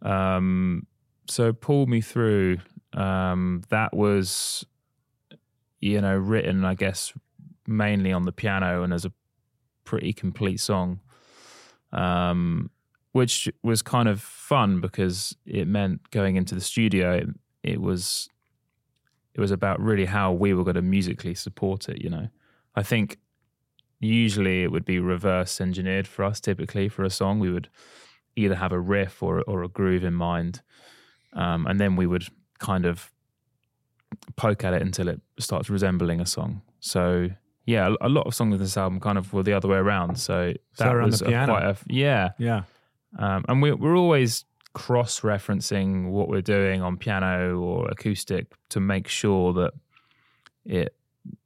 [0.01, 0.85] Um,
[1.27, 2.57] so pulled me through.
[2.93, 4.65] Um, that was,
[5.79, 7.13] you know, written, I guess,
[7.65, 9.11] mainly on the piano and as a
[9.83, 10.99] pretty complete song,
[11.91, 12.69] um,
[13.13, 17.13] which was kind of fun because it meant going into the studio.
[17.13, 17.27] It,
[17.63, 18.29] it was,
[19.35, 22.01] it was about really how we were going to musically support it.
[22.01, 22.27] You know,
[22.75, 23.17] I think
[23.99, 26.39] usually it would be reverse engineered for us.
[26.39, 27.69] Typically, for a song, we would
[28.35, 30.61] either have a riff or or a groove in mind,
[31.33, 32.27] um, and then we would
[32.59, 33.11] kind of
[34.35, 36.61] poke at it until it starts resembling a song.
[36.79, 37.29] So
[37.65, 39.77] yeah, a, a lot of songs in this album kind of were the other way
[39.77, 40.17] around.
[40.17, 42.63] So that on was a quite a yeah, Yeah.
[43.17, 44.45] um, and we, we're always
[44.75, 49.71] cross referencing what we're doing on piano or acoustic to make sure that
[50.65, 50.93] it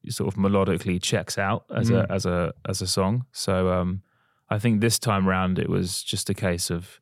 [0.09, 2.03] sort of melodically checks out as Mm.
[2.03, 3.25] a as a as a song.
[3.31, 4.01] So um,
[4.49, 6.99] I think this time round it was just a case of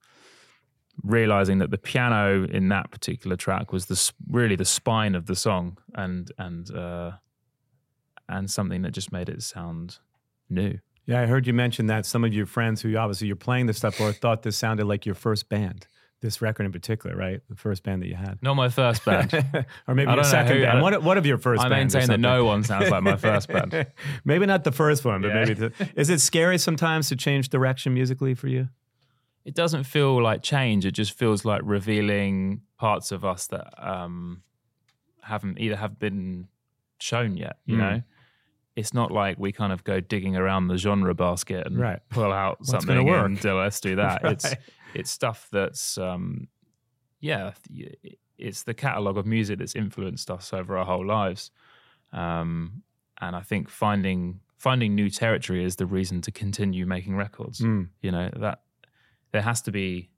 [1.04, 5.36] realizing that the piano in that particular track was the really the spine of the
[5.36, 7.12] song and and uh,
[8.28, 10.00] and something that just made it sound
[10.50, 10.78] new.
[11.06, 13.78] Yeah, I heard you mention that some of your friends who obviously you're playing this
[13.78, 15.88] stuff for thought this sounded like your first band.
[16.20, 17.42] This record in particular, right?
[17.48, 18.40] The first band that you had.
[18.42, 19.32] Not my first band.
[19.88, 20.82] or maybe your second band.
[21.06, 23.86] what of your first I maintain that no one sounds like my first band.
[24.26, 25.34] maybe not the first one, but Yeah.
[25.36, 25.54] maybe.
[25.54, 28.70] The, is it scary sometimes to change direction musically for you?
[29.46, 30.86] it doesn't feel like change.
[30.86, 34.42] It just feels like revealing parts of us that um,
[35.22, 36.50] haven't either have been
[37.00, 37.56] shown yet.
[37.66, 37.80] You Mm.
[37.80, 38.02] know,
[38.76, 42.00] it's not like we kind of go digging around the genre basket and Right.
[42.10, 44.22] pull out something and do, let's do that.
[44.22, 44.34] Right.
[44.34, 44.54] it's
[45.04, 46.48] stuff that's um,
[47.20, 47.52] yeah,
[48.38, 51.52] it's the catalog of music that's influenced us over our whole lives.
[52.14, 52.84] Um,
[53.20, 57.60] and I think finding finding new territory is the reason to continue making records.
[57.60, 57.90] Mm.
[58.02, 58.62] You know that
[59.32, 60.10] there has to be.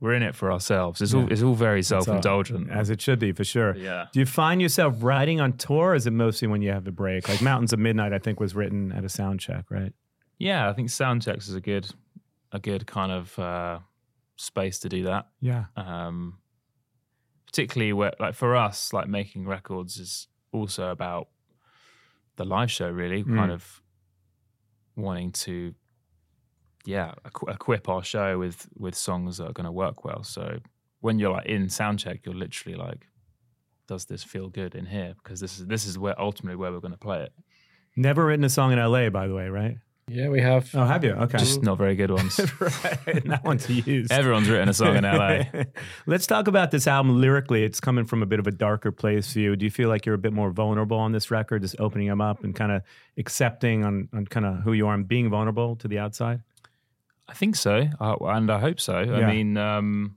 [0.00, 1.00] We're in it for ourselves.
[1.00, 2.70] It's all it's all very self indulgent.
[2.70, 3.74] as it should be for sure.
[3.74, 4.06] yeah.
[4.12, 5.92] Do you find yourself writing on tour?
[5.92, 7.26] Or is it mostly when you have a break?
[7.26, 9.94] Like Mountains of Midnight, I think was written at a sound check, right?
[10.38, 11.88] Yeah, I think sound checks is a good
[12.54, 13.78] a good kind of uh,
[14.36, 15.26] space to do that.
[15.40, 15.64] Yeah.
[15.76, 16.38] um,
[17.46, 21.28] particularly where like for us like making records is also about
[22.36, 23.36] the live show really Mm.
[23.36, 23.80] kind of
[24.96, 25.74] wanting to
[26.84, 30.58] yeah equ- equip our show with with songs that are going to work well so
[31.00, 33.06] when you're like in soundcheck you're literally like
[33.86, 36.80] does this feel good in here because this is this is where ultimately where we're
[36.80, 37.32] going to play it
[37.96, 39.76] Never written a song in LA, by the way, right?
[40.06, 40.68] Yeah, we have.
[40.74, 41.12] Oh, have you?
[41.12, 41.38] Okay.
[41.38, 43.24] just not very good ones right.
[43.24, 44.08] Not one to use.
[44.10, 45.42] everyone's written a song in la
[46.06, 47.64] Let's talk about this album lyrically.
[47.64, 49.56] It's coming from a bit of a darker place for you.
[49.56, 52.20] Do you feel like you're a bit more vulnerable on this record, just opening them
[52.20, 52.82] up and kind of
[53.16, 56.42] accepting on, on kind of who you are and being vulnerable to the outside?
[57.26, 59.00] I think so, I, and I hope so.
[59.00, 59.14] Yeah.
[59.26, 60.16] I mean, um,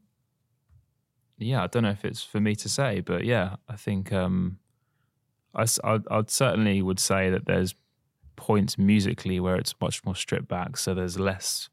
[1.38, 4.60] yeah, I don't know if it's for me to say, but yeah, I think um,
[5.56, 7.74] I, s- I'd, I'd certainly would say that there's
[8.38, 11.68] points musically where it's much more stripped back, so there's less,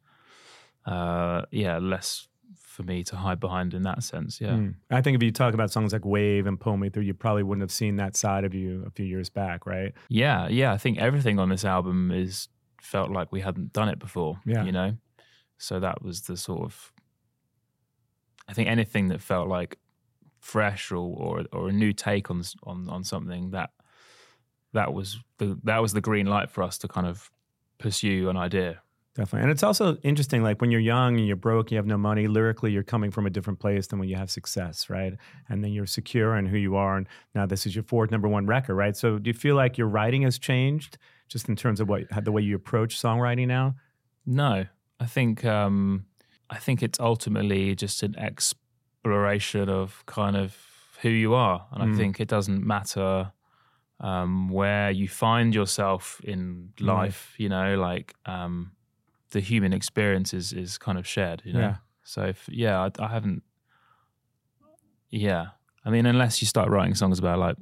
[0.87, 4.41] uh, yeah, less for me to hide behind in that sense.
[4.41, 4.75] Yeah, Mm.
[4.91, 7.45] I think if you talk about songs like Wave and Pull Me Through, you probably
[7.45, 9.93] wouldn't have seen that side of you a few years back, right?
[10.09, 10.73] yeah, yeah.
[10.73, 12.49] I think everything on this album is
[12.83, 14.41] felt like we hadn't done it before.
[14.45, 14.65] Yeah.
[14.65, 14.97] you know,
[15.59, 16.93] so that was the sort of.
[18.49, 19.79] I think anything that felt like
[20.41, 23.71] fresh or or, or a new take on on on something that
[24.75, 27.31] that was the that was the green light for us to kind of
[27.79, 28.81] pursue an idea.
[29.15, 29.43] Definitely.
[29.43, 32.27] And it's also interesting, like when you're young and you're broke, you have no money,
[32.27, 35.15] lyrically, you're coming from a different place than when you have success, right?
[35.49, 36.97] And then you're secure in who you are.
[36.97, 38.97] And now this is your fourth number one record, right?
[38.97, 42.33] So do you feel like your writing has changed just in terms of what the
[42.33, 43.77] way you approach songwriting now?
[44.27, 44.67] No,
[44.99, 46.07] I think um,
[46.51, 50.57] I think it's ultimately just an exploration of kind of
[51.03, 51.95] who you are, and Mm.
[51.95, 53.33] I think it doesn't matter
[54.01, 57.35] um, where you find yourself in life.
[57.39, 58.73] You know, like um,
[59.31, 61.43] the human experience is is kind of shared.
[61.45, 61.77] You know, Yeah.
[62.03, 63.43] so if, yeah, I, I haven't
[65.11, 65.47] yeah.
[65.85, 67.57] I mean, unless you start writing songs about like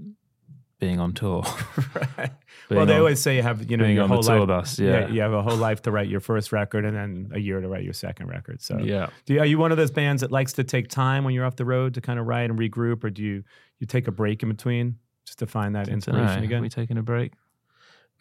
[0.78, 1.42] being on tour.
[2.16, 2.28] well,
[2.68, 4.48] Being they on- always say you have you know being your whole tour life.
[4.48, 5.08] bus, yeah.
[5.08, 7.68] you have a whole life to write your first record and then a year to
[7.68, 8.62] write your second record.
[8.62, 9.10] So Yeah.
[9.26, 11.44] Do you, are you one of those bands that likes to take time when you're
[11.44, 13.44] off the road to kind of write and regroup, or do you
[13.78, 16.58] you take a break in between just to find that inspiration Dunno, again?
[16.58, 17.32] Are we taking a break?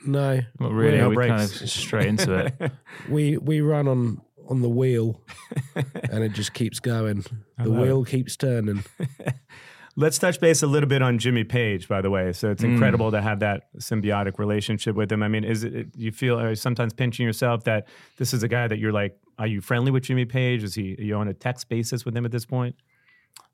[0.06, 0.98] No, Not really.
[0.98, 2.72] no we kind of straight into it.
[3.10, 5.22] we we run on on the wheel,
[5.76, 7.24] and it just keeps going.
[7.58, 8.84] The love wheel keeps turning.
[9.98, 12.32] Let's touch base a little bit on Jimmy Page, by the way.
[12.32, 12.52] So Mm.
[12.54, 15.22] it's incredible to have that symbiotic relationship with him.
[15.22, 17.88] I mean, is it you feel are you sometimes pinching yourself that
[18.18, 20.64] this is a guy that you're like, are you friendly with Jimmy Page?
[20.64, 22.76] Is he are you on a text basis with him at this point?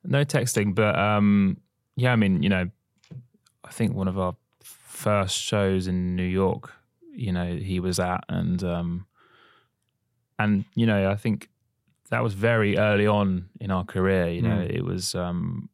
[0.04, 1.58] No texting, but um,
[1.96, 2.70] yeah, I mean, you know,
[3.68, 6.74] I think one of our first shows in New York,
[7.14, 9.06] you know, he was at, and um,
[10.40, 11.50] and you know, I think
[12.10, 14.30] that was very early on in our career.
[14.30, 14.70] You know, Mm.
[14.76, 15.70] it was um,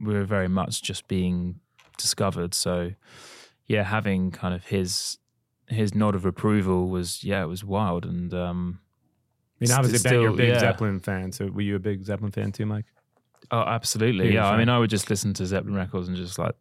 [0.00, 1.60] we were very much just being
[1.96, 2.54] discovered.
[2.54, 2.92] So
[3.66, 5.18] yeah, having kind of his
[5.68, 8.80] his nod of approval was yeah, it was wild, and um,
[9.60, 10.58] I mean, obviously, Ben, you're a big yeah.
[10.58, 11.32] Zeppelin fan.
[11.32, 12.86] So were you a big Zeppelin fan too, Mike?
[13.52, 14.26] Oh, absolutely.
[14.26, 14.48] Huge Yeah.
[14.48, 16.54] I mean, I would just listen to Zeppelin records and just like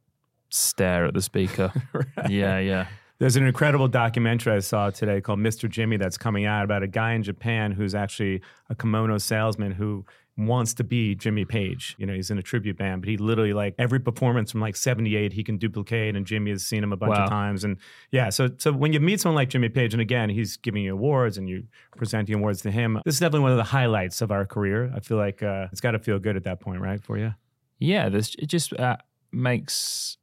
[0.49, 1.71] stare at the speaker.
[2.29, 2.87] Yeah, yeah.
[3.19, 5.69] There's an incredible documentary I saw today called Mr.
[5.69, 10.05] Jimmy that's coming out about a guy in Japan who's actually a kimono salesman who
[10.37, 11.95] wants to be Jimmy Page.
[11.99, 14.77] You know, he's in a tribute band, but he literally like every performance from like
[14.77, 17.25] 78 he can duplicate and Jimmy has seen him a bunch Wow.
[17.25, 17.75] of times and
[18.11, 20.93] yeah, so so when you meet someone like Jimmy Page and again, he's giving you
[20.93, 21.63] awards and you
[21.97, 23.01] presenting awards to him.
[23.03, 24.93] This is definitely one of the highlights of our career.
[24.95, 27.33] I feel like uh, it's got to feel good at that point, right, for you?
[27.79, 28.95] Yeah, this it just uh,
[29.33, 30.17] makes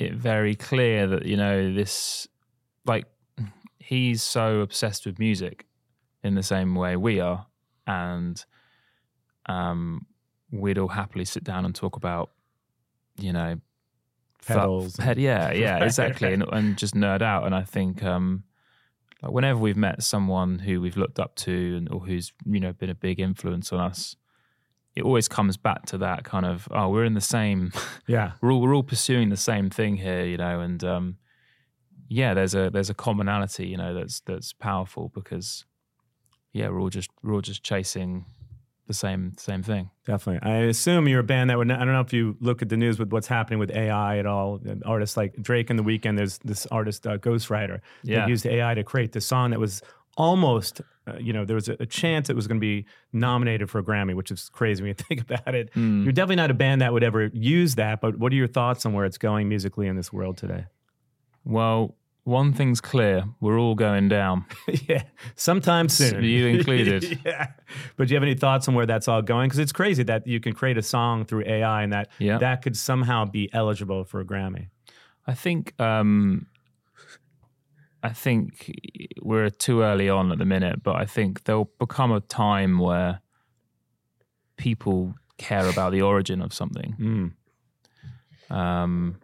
[0.00, 2.26] it very clear that you know this,
[2.86, 3.06] like,
[3.78, 5.66] he's so obsessed with music
[6.22, 7.46] in the same way we are,
[7.86, 8.44] and
[9.46, 10.06] um,
[10.50, 12.30] we'd all happily sit down and talk about,
[13.18, 13.60] you know,
[14.46, 17.44] Pedals and- ped- yeah, yeah, exactly, and, and just nerd out.
[17.46, 18.44] And I think um,
[19.22, 22.72] like whenever we've met someone who we've looked up to and or who's you know
[22.72, 24.16] been a big influence on us,
[25.00, 27.72] it always comes back to that kind of oh we're in the same
[28.06, 28.32] Yeah.
[28.40, 31.16] we're all we're all pursuing the same thing here, you know, and um,
[32.08, 35.64] yeah, there's a there's a commonality, you know, that's that's powerful because
[36.52, 38.24] yeah, we're all just we're all just chasing
[38.88, 39.88] the same same thing.
[40.04, 40.50] Definitely.
[40.50, 41.70] I assume you're a band that would.
[41.70, 44.26] I don't know if you look at the news with what's happening with AI at
[44.26, 44.60] all.
[44.84, 46.16] Artists like Drake in the Weeknd.
[46.16, 47.80] There's this artist uh, Ghostwriter.
[48.02, 48.24] Yeah.
[48.24, 49.80] They used AI to create the song that was
[50.16, 50.80] almost.
[51.06, 53.78] Uh, you know, there was a, a chance it was going to be nominated for
[53.78, 55.70] a Grammy, which is crazy when you think about it.
[55.74, 56.02] Hmm.
[56.04, 58.00] You're definitely not a band that would ever use that.
[58.00, 60.66] But what are your thoughts on where it's going musically in this world today?
[61.44, 64.44] Well, one thing's clear: we're all going down.
[64.88, 65.04] yeah,
[65.36, 66.22] sometime soon.
[66.22, 67.18] you included.
[67.24, 67.48] yeah.
[67.96, 69.48] But do you have any thoughts on where that's all going?
[69.48, 72.36] Because it's crazy that you can create a song through AI and that Yeah.
[72.38, 74.68] that could somehow be eligible for a Grammy.
[75.26, 76.46] I think um,
[78.02, 78.72] I think
[79.20, 83.20] we're too early on at the minute, but I think there'll become a time where
[84.56, 87.34] people care about the origin of something.
[88.50, 88.54] Mm.
[88.56, 89.16] Um,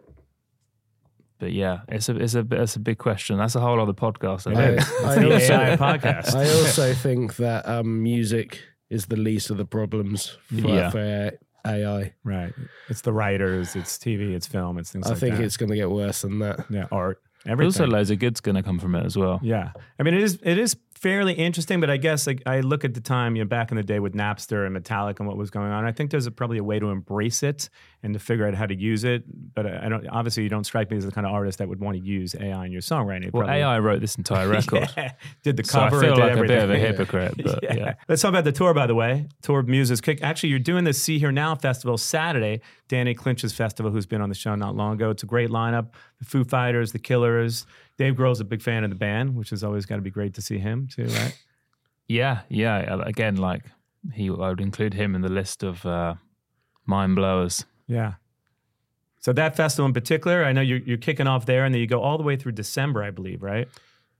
[1.39, 3.37] but yeah, it's a it's a it's a big question.
[3.37, 4.47] That's a whole other podcast.
[4.55, 5.41] I It think.
[5.41, 5.49] is.
[5.49, 6.35] I also- podcast.
[6.35, 10.89] I also think that um, music is the least of the problems for, Yeah.
[10.89, 11.31] for
[11.65, 12.13] AI.
[12.23, 12.53] right.
[12.89, 15.43] It's the writers, it's TV, it's film, it's things I like think that.
[15.43, 16.65] it's going to get worse than that.
[16.69, 17.67] yeah, art, Everything.
[17.67, 19.39] also, loads of good's going to come from it as well.
[19.43, 22.83] Yeah, I mean it is it is fairly interesting, but I guess like I look
[22.83, 25.37] at the time, you know, back in the day with Napster and Metallica and what
[25.37, 25.85] was going on.
[25.85, 27.69] I think there's a, probably a way to embrace it
[28.03, 29.23] and to figure out how to use it.
[29.53, 30.07] But I I don't.
[30.09, 32.35] Obviously, you don't strike me as the kind of artist that would want to use
[32.39, 33.27] AI in your songwriting.
[33.27, 34.89] It Well, probably- AI wrote this entire record.
[34.97, 35.11] Yeah,
[35.43, 36.01] did the So I cover.
[36.01, 37.93] feel like a bit of a hypocrite, but yeah.
[38.07, 39.27] Let's talk about the tour, by the way.
[39.41, 40.01] Tour of Muses.
[40.01, 40.21] Kick.
[40.23, 42.61] Actually, you're doing the Sea.Hear.Now festival Saturday.
[42.87, 45.09] Danny Clinch's festival, who's been on the show not long ago.
[45.09, 45.89] It's a great lineup.
[46.19, 47.65] The Foo Fighters, the Killers.
[47.97, 50.33] Dave Grohl's a big fan of the band, which has always got to be great
[50.35, 51.37] to see him too, right?
[52.07, 53.01] Yeah, yeah.
[53.03, 53.63] Again, like
[54.13, 56.15] he, I would include him in the list of uh,
[56.85, 57.65] mind blowers.
[57.87, 58.13] Yeah.
[59.19, 61.87] So that festival in particular, I know you're, you're kicking off there, and then you
[61.87, 63.67] go all the way through December, I believe, right?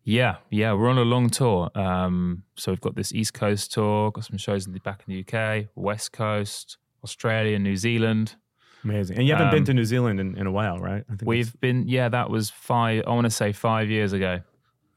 [0.03, 0.73] Yeah, yeah.
[0.73, 1.69] We're on a long tour.
[1.75, 5.13] Um, so we've got this East Coast tour, got some shows in the back in
[5.13, 8.35] the UK, West Coast, Australia, New Zealand.
[8.83, 9.17] Amazing.
[9.17, 11.03] And you haven't been Um, to New Zealand in, in a while, right?
[11.03, 13.03] I think that's We've been, yeah, that was five.
[13.07, 14.39] I want to say five years ago.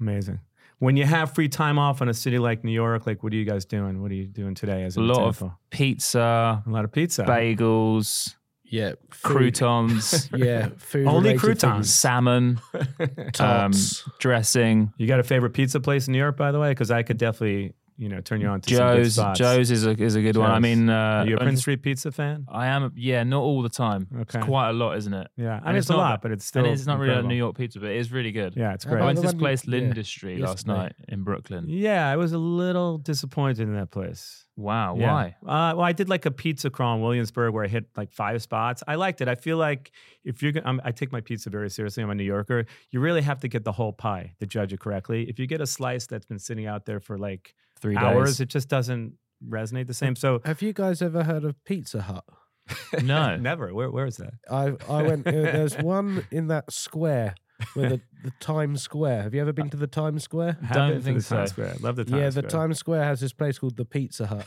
[0.01, 0.41] amazing.
[0.79, 3.37] When you have free time off in a city like New York, like what are
[3.37, 4.01] you guys doing?
[4.01, 5.49] What are you doing today as A an lot example?
[5.49, 7.25] of pizza, a lot of pizza.
[7.25, 8.93] bagels, Yeah.
[9.11, 10.69] Food, croutons, Yeah.
[10.79, 11.93] Food Only related croutons.
[11.95, 12.61] salmon,
[13.35, 13.41] things.
[13.41, 13.73] um,
[14.21, 14.93] dressing.
[14.97, 16.71] You got a favorite pizza place in New York, by the way?
[16.71, 19.39] Because I could definitely you know turn you on to some good Joe's spots.
[19.39, 20.51] Joe's is a is a good one.
[20.51, 22.47] I mean, uh, Are you a Prince Street Pizza fan?
[22.51, 22.93] I am.
[22.97, 24.09] Yeah, not all the time.
[24.23, 24.39] Okay.
[24.39, 25.29] It's quite a lot, isn't it?
[25.37, 26.99] Yeah, I And it's, it's a not lot, that- but it's still and it's not
[26.99, 27.23] really a.
[27.23, 28.55] New York pizza, but it is really good.
[28.57, 29.03] Yeah, it's great.
[29.03, 30.73] I went to this one- place, yeah, Street last yesterday.
[30.79, 31.67] night in Brooklyn.
[31.69, 34.47] Yeah, I was a little disappointed in that place.
[34.57, 35.13] Wow, Yeah.
[35.13, 35.25] why?
[35.43, 38.43] Uh, well, I did like a pizza crawl in Williamsburg where I hit like five
[38.43, 38.83] spots.
[38.89, 39.29] I liked it.
[39.29, 39.91] I feel like
[40.25, 42.03] if you're, gonna, I take my pizza very seriously.
[42.03, 42.67] I'm a New Yorker.
[42.91, 45.29] You really have to get the whole pie to judge it correctly.
[45.31, 48.41] If you get a slice that's been sitting out there for like Three hours, days.
[48.41, 49.15] it just doesn't
[49.49, 50.15] resonate the same.
[50.17, 52.25] So Have you guys ever heard of Pizza Hut?
[53.03, 53.37] No.
[53.51, 53.73] never.
[53.75, 54.33] Where, where is that?
[54.51, 55.27] I I went.
[55.27, 57.35] uh, there's one in that square
[57.75, 59.23] where the, the Times Square.
[59.23, 60.57] Have you ever been to the Times Square?
[60.63, 61.51] Have Don't been to think the Times.
[61.51, 61.75] Square.
[61.81, 62.21] Love the Times Square.
[62.23, 62.51] yeah, the Square.
[62.51, 64.47] Times Square has this place called the Pizza Hut.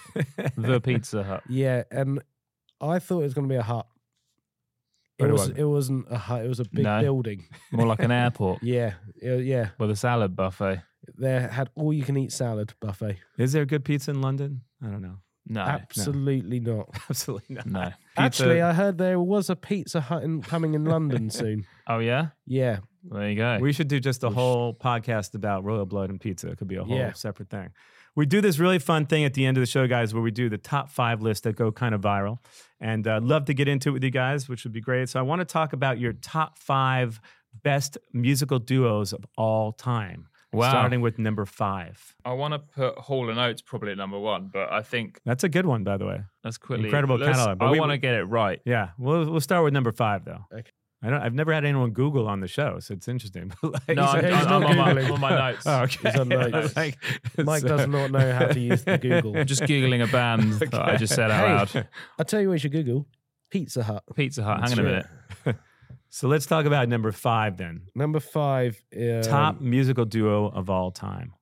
[0.57, 1.43] the Pizza Hut.
[1.49, 2.21] yeah, and
[2.79, 3.87] I thought it was going to be a hut.
[5.19, 5.39] But It it was.
[5.41, 5.57] wasn't.
[5.59, 6.45] It wasn't a hut.
[6.45, 7.01] It was a big No.
[7.01, 7.45] building.
[7.71, 9.69] More like an airport Yeah, yeah, yeah.
[9.79, 10.81] with a salad buffet.
[11.17, 13.17] They had all you can eat salad buffet.
[13.37, 14.61] Is there a good pizza in London?
[14.81, 15.17] I don't know.
[15.45, 16.89] No, Absolutely not.
[17.09, 17.65] Absolutely not.
[17.65, 17.91] no.
[18.15, 21.65] Actually, I heard there was a Pizza Hut in, coming in London soon.
[21.87, 23.57] Oh yeah, Yeah, there you go.
[23.59, 26.47] We should do just a We sh- whole podcast about royal blood and pizza.
[26.49, 27.11] It could be a whole Yeah.
[27.11, 27.71] separate thing.
[28.15, 30.31] We do this really fun thing at the end of the show, guys, where we
[30.31, 32.37] do the top five lists that go kind of viral.
[32.79, 35.09] And uh, love to get into it with you guys, which would be great.
[35.09, 37.19] So I want to talk about your top five
[37.63, 40.27] best musical duos of all time.
[40.53, 40.69] Wow.
[40.69, 42.15] Starting with number five.
[42.25, 45.43] I want to put Hall and Oates probably at number one, but I think That's
[45.43, 46.21] a good one, by the way.
[46.43, 48.59] that's quickly Incredible let's- catalog, but I we- want to get it right.
[48.65, 50.45] Yeah, we'll we'll start with number five though.
[50.53, 50.69] Okay.
[51.05, 51.21] I don't.
[51.21, 53.51] I've never had anyone Google on the show, so it's interesting.
[53.61, 55.11] Like- No, I'm, I'm, I'm on, my, Googling.
[55.13, 55.63] on my notes.
[55.65, 56.09] Oh, okay.
[56.11, 56.75] He's on notes.
[56.77, 56.97] Like,
[57.37, 59.37] Mike so- does uh, not know how to use the Google.
[59.37, 61.79] I'm just googling a band that I just said out Hey.
[61.79, 61.87] loud.
[62.17, 63.05] I'll tell you what you should Google.
[63.49, 64.03] Pizza Hut.
[64.15, 64.59] Pizza Hut.
[64.61, 65.05] That's Hang on a minute.
[66.13, 67.88] So let's talk about number five then.
[67.95, 68.80] Number five.
[68.95, 71.34] Um, Top musical duo of all time.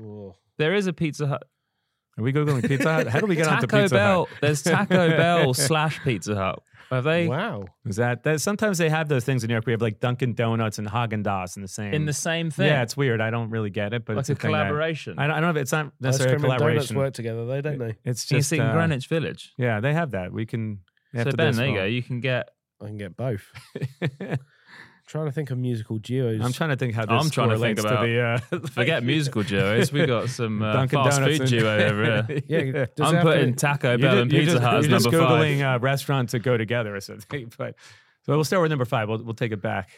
[0.00, 1.42] oh, There is a Pizza Hut.
[2.16, 3.06] Are we googling Pizza Hut?
[3.08, 4.24] How do we get onto Taco Pizza Bell.
[4.24, 4.38] Hut?
[4.40, 6.60] There's Taco Bell slash Pizza Hut.
[6.88, 7.66] Have they wow.
[7.84, 9.66] Is that, that sometimes they have those things in New York?
[9.66, 11.92] We have like Dunkin' Donuts and Haagen Dazs in the same.
[11.92, 12.68] in the same thing?
[12.68, 13.20] yeah, it's weird.
[13.20, 15.18] I don't really get it, but like it's a a thing that- collaboration.
[15.18, 17.44] I don't, I don't know if it's not necessarily a cream and donuts work together,
[17.44, 17.96] though, don't they?
[18.06, 19.52] It's just you see in uh, Greenwich Village.
[19.58, 20.32] Yeah, they have that.
[20.32, 20.78] We can.
[21.14, 21.84] So Ben, there you go.
[21.84, 22.48] You can get.
[22.82, 23.44] I can get both.
[25.06, 26.40] trying to think of musical duos.
[26.42, 28.02] I'm trying to think how this I'm trying to think correlates about-
[28.50, 28.62] to the.
[28.64, 29.92] Uh, Forget musical duos.
[29.92, 32.42] We got some uh, Dunkin' fast Donuts food and- duo over here.
[32.48, 34.98] Yeah, does it I'm have to- putting Taco Bell You're and Pizza Hut as you're
[34.98, 35.76] just number googling five.
[35.76, 37.52] uh, restaurant to go together or something.
[37.58, 37.74] But
[38.22, 39.08] so we'll start with number five.
[39.08, 39.90] We'll we'll take it back.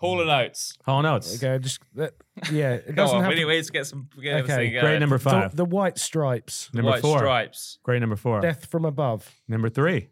[0.00, 0.76] Hall and Oates.
[0.84, 1.36] Hall and Oates.
[1.42, 2.14] Okay, just that,
[2.50, 2.72] yeah.
[2.72, 3.22] It Go doesn't on.
[3.22, 4.08] have We need, to, we need to get some.
[4.20, 5.54] Get Okay, everything Great number the, five.
[5.56, 7.18] the White Stripes, number White four.
[7.18, 7.78] stripes.
[7.84, 8.40] Great number four.
[8.40, 9.30] Death from Above.
[9.46, 10.08] Number three.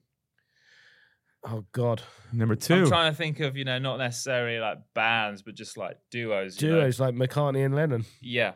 [1.42, 2.74] Oh God, Number two.
[2.82, 6.60] I'm trying to think of you know not necessarily like bands, but just like duos.
[6.60, 6.80] you know?
[6.82, 8.04] duos like McCartney and Lennon.
[8.20, 8.52] Yeah,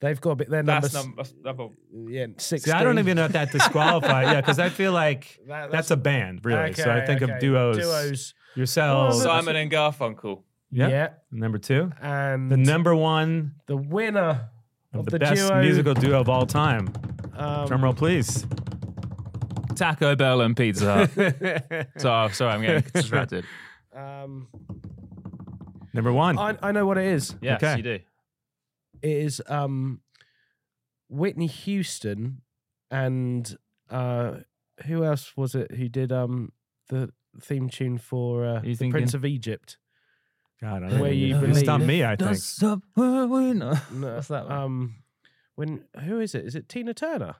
[0.00, 0.50] They've got a bit.
[0.50, 1.22] They're number, that's s- number.
[1.42, 1.68] number
[2.10, 2.72] yeah sixteen.
[2.72, 4.26] See, I don't even know if that disqualifies.
[4.28, 6.72] yeah, because I feel like That- that's a band, really.
[6.74, 7.76] so I Okay, think of duos.
[7.78, 8.34] Duos.
[8.56, 9.22] Yourselves.
[9.22, 10.42] Simon and Garfunkel.
[10.70, 10.88] yeah.
[10.88, 11.08] Yeah.
[11.32, 11.92] Number two.
[12.00, 14.48] and The number one the winner
[14.92, 16.88] of, of the, the best duo- musical duo of all time.
[17.36, 18.46] um, Drum roll, please.
[19.74, 21.86] Taco Bell and Pizza Hut.
[21.98, 23.44] so sorry, I'm getting distracted.
[23.94, 24.48] Um,
[25.92, 26.38] number one.
[26.38, 27.34] I, I know what it is.
[27.40, 27.76] Yes, Okay.
[27.76, 27.98] you do.
[29.02, 30.00] It is um,
[31.08, 32.42] Whitney Houston
[32.90, 33.56] and
[33.90, 34.38] uh,
[34.86, 36.52] who else was it who did um
[36.88, 37.10] the
[37.40, 39.78] theme tune for uh, You the Prince thinking- of Egypt?
[40.62, 41.40] God, I The way don't you know.
[41.40, 41.56] believe.
[41.58, 42.04] stumped me.
[42.04, 42.30] I think.
[42.30, 43.74] That's the way we know.
[43.92, 44.52] No, What's that one?
[44.58, 44.94] Um,
[45.56, 46.46] when who is it?
[46.46, 47.34] Is it Tina Turner?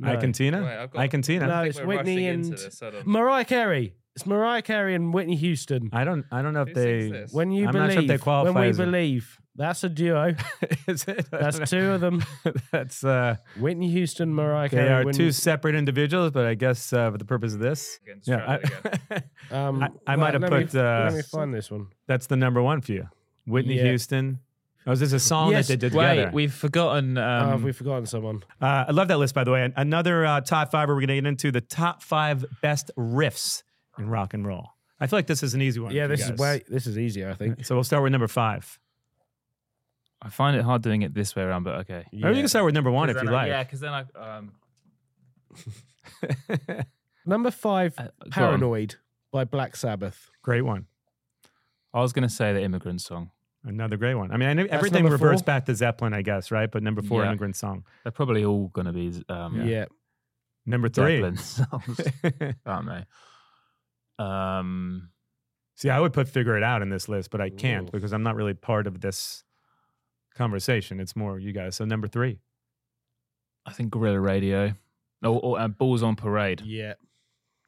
[0.00, 0.12] No.
[0.12, 0.62] Ike and Tina.
[0.62, 1.12] Wait, I've got- Ike.
[1.40, 3.02] No, it's we're Whitney into and this, hold on.
[3.06, 3.94] Mariah Carey.
[4.14, 5.90] It's Mariah Carey and Whitney Houston.
[5.92, 6.24] I don't.
[6.32, 7.08] I don't know if Who they.
[7.10, 7.32] this?
[7.32, 9.84] When you I'm believe, not sure if they qualify when we as a- believe, that's
[9.84, 10.34] a duo.
[10.88, 11.26] Is it?
[11.32, 11.78] I That's don't know.
[11.80, 12.24] two of them.
[12.72, 13.04] That's.
[13.04, 14.84] uh Whitney Houston, Mariah Carey.
[14.88, 18.00] They are Whitney- two separate individuals, but I guess uh, for the purpose of this,
[18.04, 19.22] Getting yeah, distracted again.
[19.50, 21.86] I, Um, I- I might have let me- put, uh, let me find this one.
[22.08, 23.08] that's the number one for you.
[23.46, 23.84] Whitney Yeah.
[23.84, 24.40] Houston.
[24.88, 26.08] Oh, is this a song Yes, that they did together?
[26.08, 26.30] Wait, together?
[26.34, 27.18] we've forgotten.
[27.18, 28.42] Oh, Um, have we forgotten someone?
[28.60, 29.62] Uh, I love that list, by the way.
[29.62, 30.88] An- Another uh, top five.
[30.88, 33.62] We're going to get into the top five best riffs
[33.98, 34.70] in rock and roll.
[34.98, 35.92] I feel like this is an easy one.
[35.92, 36.38] Yeah, for you this is guys.
[36.38, 36.62] way.
[36.68, 37.66] This is easier, I think.
[37.66, 38.78] So we'll start with number five.
[40.22, 42.04] I find it hard doing it this way around, but okay.
[42.24, 43.48] Or you can start with number one if you I- like.
[43.48, 44.04] Yeah, because then I.
[44.18, 44.52] Um,
[47.26, 48.30] Number five, uh, go on.
[48.30, 48.94] "Paranoid"
[49.30, 50.30] by Black Sabbath.
[50.42, 50.86] Great one.
[51.92, 53.30] I was going to say the immigrant song.
[53.64, 54.30] Another great one.
[54.30, 55.46] I mean, I know everything number reverts four?
[55.46, 56.70] back to Zeppelin, I guess, right?
[56.70, 57.28] But number four, Yeah.
[57.28, 57.84] immigrant song.
[58.04, 59.86] They're probably all going to be um, Yeah.
[60.64, 61.16] Number three.
[61.16, 62.00] Zeppelin songs,
[62.64, 62.88] aren't
[64.18, 64.24] they?
[64.24, 65.10] Um,
[65.74, 67.92] See, I would put "Figure It Out" in this list, but I can't Ooh.
[67.92, 69.44] because I'm not really part of this
[70.34, 70.98] conversation.
[70.98, 71.76] It's more you guys.
[71.76, 72.40] So number three.
[73.66, 74.74] I think Guerrilla Radio.
[75.22, 76.62] Or, or uh, Bulls on Parade.
[76.64, 76.94] Yeah.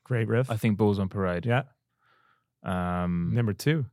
[0.04, 0.50] Great riff.
[0.50, 1.46] I think Bulls on Parade.
[1.46, 1.62] yeah.
[2.62, 3.86] Um, Number two.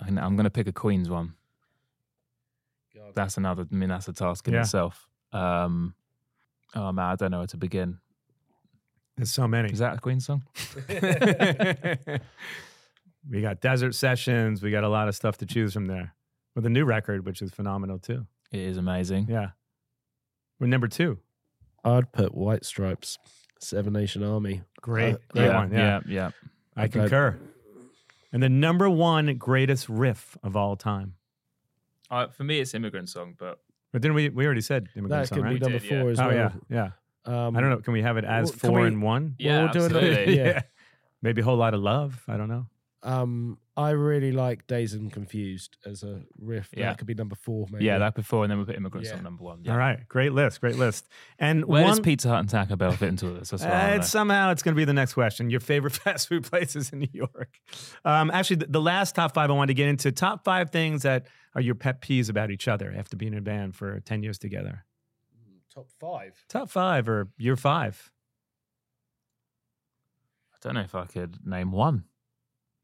[0.00, 1.34] I I'm going to pick a Queens one.
[2.94, 3.14] God.
[3.14, 3.66] That's another.
[3.70, 4.60] I mean, that's a task in Yeah.
[4.60, 5.06] itself.
[5.32, 5.94] Um,
[6.74, 7.98] oh man, I don't know where to begin.
[9.16, 9.70] There's so many.
[9.72, 10.44] Is that a Queen song?
[13.28, 14.62] we got Desert Sessions.
[14.62, 16.14] We got a lot of stuff to choose from there.
[16.54, 18.26] With a new record, which is phenomenal too.
[18.52, 19.26] It is amazing.
[19.28, 19.50] Yeah.
[20.58, 21.18] We're number two.
[21.84, 23.18] I'd put White Stripes,
[23.60, 24.62] Seven Nation Army.
[24.80, 25.14] Great.
[25.14, 25.72] Uh, Great yeah, one.
[25.72, 25.78] Yeah.
[25.78, 26.30] yeah, yeah.
[26.76, 27.00] I Okay.
[27.00, 27.38] concur.
[28.32, 31.14] And the number one greatest riff of all time.
[32.10, 33.60] Uh, for me, it's immigrant song, but
[33.92, 34.28] But didn't we?
[34.28, 35.54] We already said immigrant That song, could right?
[35.54, 36.00] be number did, yeah.
[36.02, 36.34] four as oh well.
[36.34, 36.90] yeah,
[37.26, 37.46] yeah.
[37.46, 37.78] Um, I don't know.
[37.78, 39.34] Can we have it as well, can four we- and one?
[39.38, 40.36] yeah, we'll do it- absolutely.
[40.44, 40.62] yeah.
[41.22, 42.22] Maybe a whole lot of love.
[42.28, 42.66] I don't know.
[43.04, 46.70] Um, I really like Dazed and Confused as a riff.
[46.76, 46.86] Yeah.
[46.88, 47.84] That could be number four, maybe.
[47.84, 49.12] yeah, that before, and then we put immigrant Yeah.
[49.12, 49.60] song number one.
[49.62, 49.70] Yeah.
[49.70, 51.06] All right, great list, great list.
[51.38, 53.50] And Where one, does Pizza Hut and Taco Bell fit into this?
[53.50, 55.48] That's what Uh, it's somehow it's going to be the next question.
[55.48, 57.60] Your favorite fast food places in New York?
[58.04, 61.02] Um, actually, the, the last top five I wanted to get into top five things
[61.02, 64.24] that are your pet peeves about each other after being in a band for ten
[64.24, 64.84] years together.
[65.72, 66.44] Top five.
[66.48, 68.10] Top five or year five?
[70.52, 72.04] I don't know if I could name one.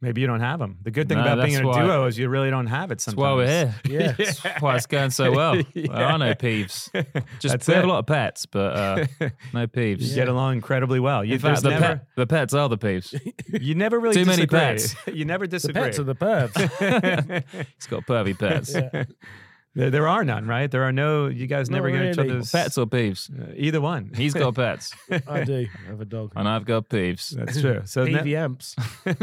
[0.00, 0.76] Maybe you don't have them.
[0.82, 2.98] The good thing No, about being in a duo is you really don't have it.
[2.98, 3.22] That's Sometimes.
[3.22, 3.74] why we're here.
[3.88, 4.12] Yeah.
[4.18, 5.54] That's why it's going so well.
[5.74, 6.90] Well, I know peeves.
[7.40, 9.06] Just That's we have a lot of pets, but uh,
[9.54, 10.02] no peeves.
[10.02, 11.24] You get along incredibly well.
[11.24, 13.18] You, In fact, the, never, pet, the pets are the peeves.
[13.62, 14.94] you never really Too many pets.
[15.06, 15.90] you never disagree.
[15.90, 16.14] The disagree.
[16.14, 17.66] pets are the pervs.
[17.76, 18.74] He's got pervy pets.
[19.74, 20.70] There, there are none, right?
[20.70, 21.26] There are no.
[21.26, 22.30] You guys Not never get each really.
[22.30, 23.28] other's Pets or peeves?
[23.30, 24.12] uh, either one.
[24.14, 24.94] He's got pets,
[25.26, 26.32] I do I have a dog.
[26.36, 27.30] and I've got peeves.
[27.30, 27.82] That's true.
[27.84, 28.76] So, ne- PV amps.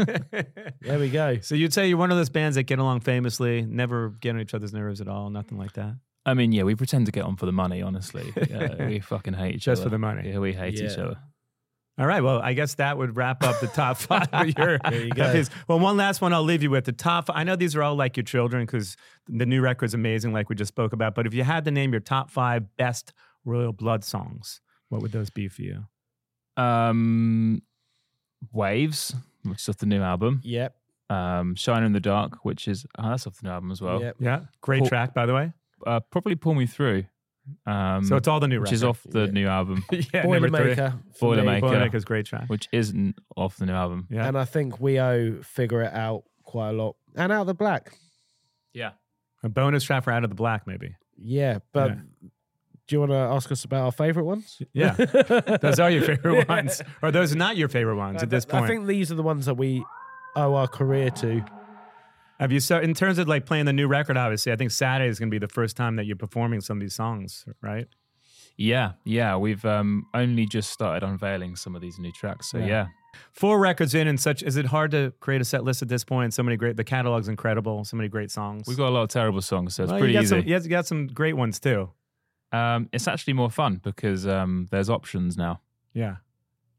[0.80, 1.38] There we go.
[1.40, 4.40] so you'd say you're one of those bands that get along famously, never get on
[4.40, 5.94] each other's nerves at all, nothing like that.
[6.26, 7.82] I mean, yeah, we pretend to get on for the money.
[7.82, 10.30] Honestly, yeah, we fucking hate each Just other for the money.
[10.30, 11.04] Yeah, we hate each Yeah.
[11.04, 11.16] other.
[11.98, 12.22] All right.
[12.22, 14.28] Well, I guess that would wrap up the top five.
[14.32, 15.28] of your, There you go.
[15.30, 16.84] his- Well, one last one I'll leave you with.
[16.86, 17.28] The top.
[17.32, 18.96] I know these are all like your children because
[19.28, 21.14] the new record's amazing, like we just spoke about.
[21.14, 23.12] But if you had to name your top five best
[23.44, 25.84] Royal Blood songs, what would those be for you?
[26.56, 27.62] Um,
[28.52, 29.14] Waves,
[29.44, 30.40] which is off the new album.
[30.44, 30.74] Yep.
[31.10, 34.00] Um, Shine in the Dark, which is oh, that's off the new album as well.
[34.00, 34.16] Yep.
[34.18, 34.40] Yeah.
[34.62, 34.88] Great Cool.
[34.88, 35.52] track, by the way.
[35.86, 37.04] Uh, probably Pull Me Through.
[37.66, 38.74] Um, So it's all the new which record.
[38.74, 39.30] is off the Yeah.
[39.32, 40.74] new album, yeah, number three.
[40.74, 40.98] Boilermaker.
[41.18, 41.42] for me.
[41.42, 41.60] Boilermaker.
[41.60, 42.48] Boilermaker's great track.
[42.48, 44.06] which isn't off the new album.
[44.10, 44.26] Yeah.
[44.28, 46.96] And I think we owe Figure It Out quite a lot.
[47.16, 47.96] And Out of the Black.
[48.72, 48.92] Yeah.
[49.42, 50.94] A bonus track for Out of the Black, maybe.
[51.18, 51.58] Yeah.
[51.72, 51.96] But Yeah.
[52.86, 54.62] do you want to ask us about our favourite ones?
[54.72, 54.92] Yeah.
[55.60, 56.80] those are your favorite ones.
[57.02, 58.64] Or those are not your favorite ones at this point.
[58.64, 59.84] I think these are the ones that we
[60.36, 61.44] owe our career to.
[62.42, 64.16] Have you so in terms of like playing the new record?
[64.16, 66.78] Obviously, I think Saturday is going to be the first time that you're performing some
[66.78, 67.86] of these songs, right?
[68.56, 69.36] Yeah, yeah.
[69.36, 72.50] We've um, only just started unveiling some of these new tracks.
[72.50, 72.66] So Yeah.
[72.66, 72.86] yeah,
[73.30, 74.42] Four records in and such.
[74.42, 76.34] Is it hard to create a set list at this point?
[76.34, 76.76] So many great.
[76.76, 77.84] The catalog's incredible.
[77.84, 78.66] So many great songs.
[78.66, 80.40] we've got a lot of terrible songs, so it's Well, pretty you got easy.
[80.40, 81.90] Some, you got some great ones too.
[82.50, 85.60] Um, it's actually more fun because um, there's options now.
[85.94, 86.16] Yeah.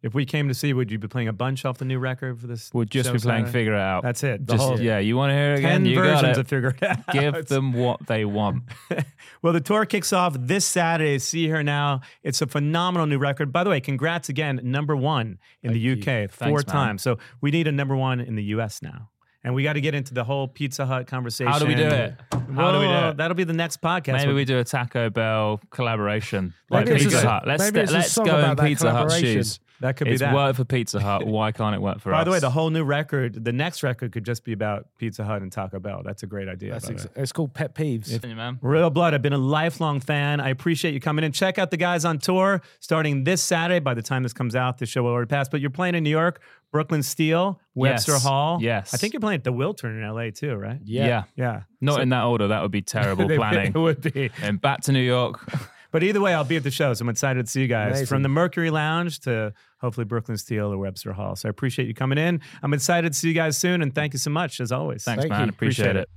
[0.03, 2.39] If we came to see, would you be playing a bunch off the new record
[2.41, 2.69] for this?
[2.73, 3.51] We'll just be playing Saturday?
[3.51, 4.03] Figure It Out.
[4.03, 4.45] That's it.
[4.45, 5.71] The just whole yeah, you want to hear it again?
[5.83, 6.41] ten You got versions it.
[6.41, 7.07] of Figure It Out.
[7.13, 8.63] Give them what they want.
[9.41, 11.19] well, the tour kicks off this Saturday.
[11.19, 12.01] Sea.Hear.Now.
[12.21, 13.53] It's a phenomenal new record.
[13.53, 16.73] By the way, congrats again, number one in the Thank UK four Thanks, man.
[16.73, 17.01] times.
[17.01, 19.09] So we need a number one in the US now.
[19.45, 21.51] And we got to get into the whole Pizza Hut conversation.
[21.51, 22.15] How do we do it?
[22.31, 22.37] How
[22.71, 23.17] do we do Well, it?
[23.17, 24.13] That'll be the next podcast.
[24.13, 27.45] Maybe we do a Taco Bell collaboration, like it's Pizza Hut.
[27.45, 29.59] Let's maybe it's let's song go in that Pizza Hut shoes.
[29.81, 30.33] that could be It's that.
[30.33, 31.27] worked for Pizza Hut.
[31.27, 32.19] Why can't it work for us?
[32.19, 35.25] By the way, the whole new record, the next record could just be about Pizza
[35.25, 36.01] Hut and Taco Bell.
[36.05, 36.71] That's a great idea.
[36.71, 37.11] That's ex- way.
[37.17, 38.09] it's called Pet Peeves.
[38.09, 38.59] Continue, man.
[38.61, 40.39] Royal Blood, I've been a lifelong fan.
[40.39, 41.33] I appreciate you coming in.
[41.33, 43.79] Check out the guys on tour starting this Saturday.
[43.79, 45.49] By the time this comes out, the show will already pass.
[45.49, 46.41] But you're playing in New York,
[46.73, 48.23] Brooklyn Steel, Webster Yes.
[48.23, 48.57] Hall.
[48.61, 48.93] Yes.
[48.93, 50.79] I think you're playing at the Wiltern in LA too, right?
[50.83, 51.05] Yeah.
[51.07, 51.23] Yeah.
[51.37, 51.61] yeah.
[51.79, 52.47] Not So- in that order.
[52.49, 53.71] That would be terrible planning.
[53.73, 54.31] It would be.
[54.41, 55.39] and back to New York.
[55.93, 56.91] But either way, I'll be at the show.
[56.95, 58.05] So I'm excited to see you guys Amazing.
[58.07, 61.35] from the Mercury Lounge to hopefully Brooklyn Steel or Webster Hall.
[61.35, 62.41] So I appreciate you coming in.
[62.63, 63.83] I'm excited to see you guys soon.
[63.83, 65.03] And thank you so much, as always.
[65.03, 65.43] Thanks, Thank man.
[65.43, 65.49] you.
[65.49, 66.07] Appreciate, Appreciate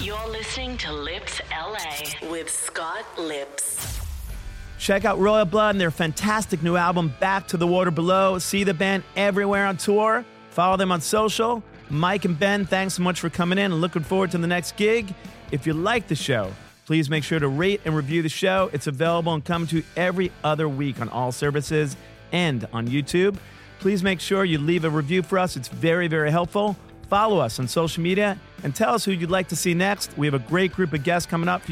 [0.00, 0.04] it.
[0.04, 4.07] You're listening to Lipps LA with Scott Lipps.
[4.78, 8.38] Check out Royal Blood and their fantastic new album, Back to the Water Below.
[8.38, 10.24] See the band everywhere on tour.
[10.50, 11.62] Follow them on social.
[11.90, 14.76] Mike and Ben, thanks so much for coming in and looking forward to the next
[14.76, 15.12] gig.
[15.50, 16.52] If you like the show,
[16.86, 18.70] please make sure to rate and review the show.
[18.72, 21.96] It's available and coming to every other week on all services
[22.30, 23.36] and on YouTube.
[23.80, 25.56] Please make sure you leave a review for us.
[25.56, 26.76] It's very, very helpful.
[27.08, 30.16] Follow us on social media and tell us who you'd like to see next.
[30.18, 31.66] We have a great group of guests coming up for you.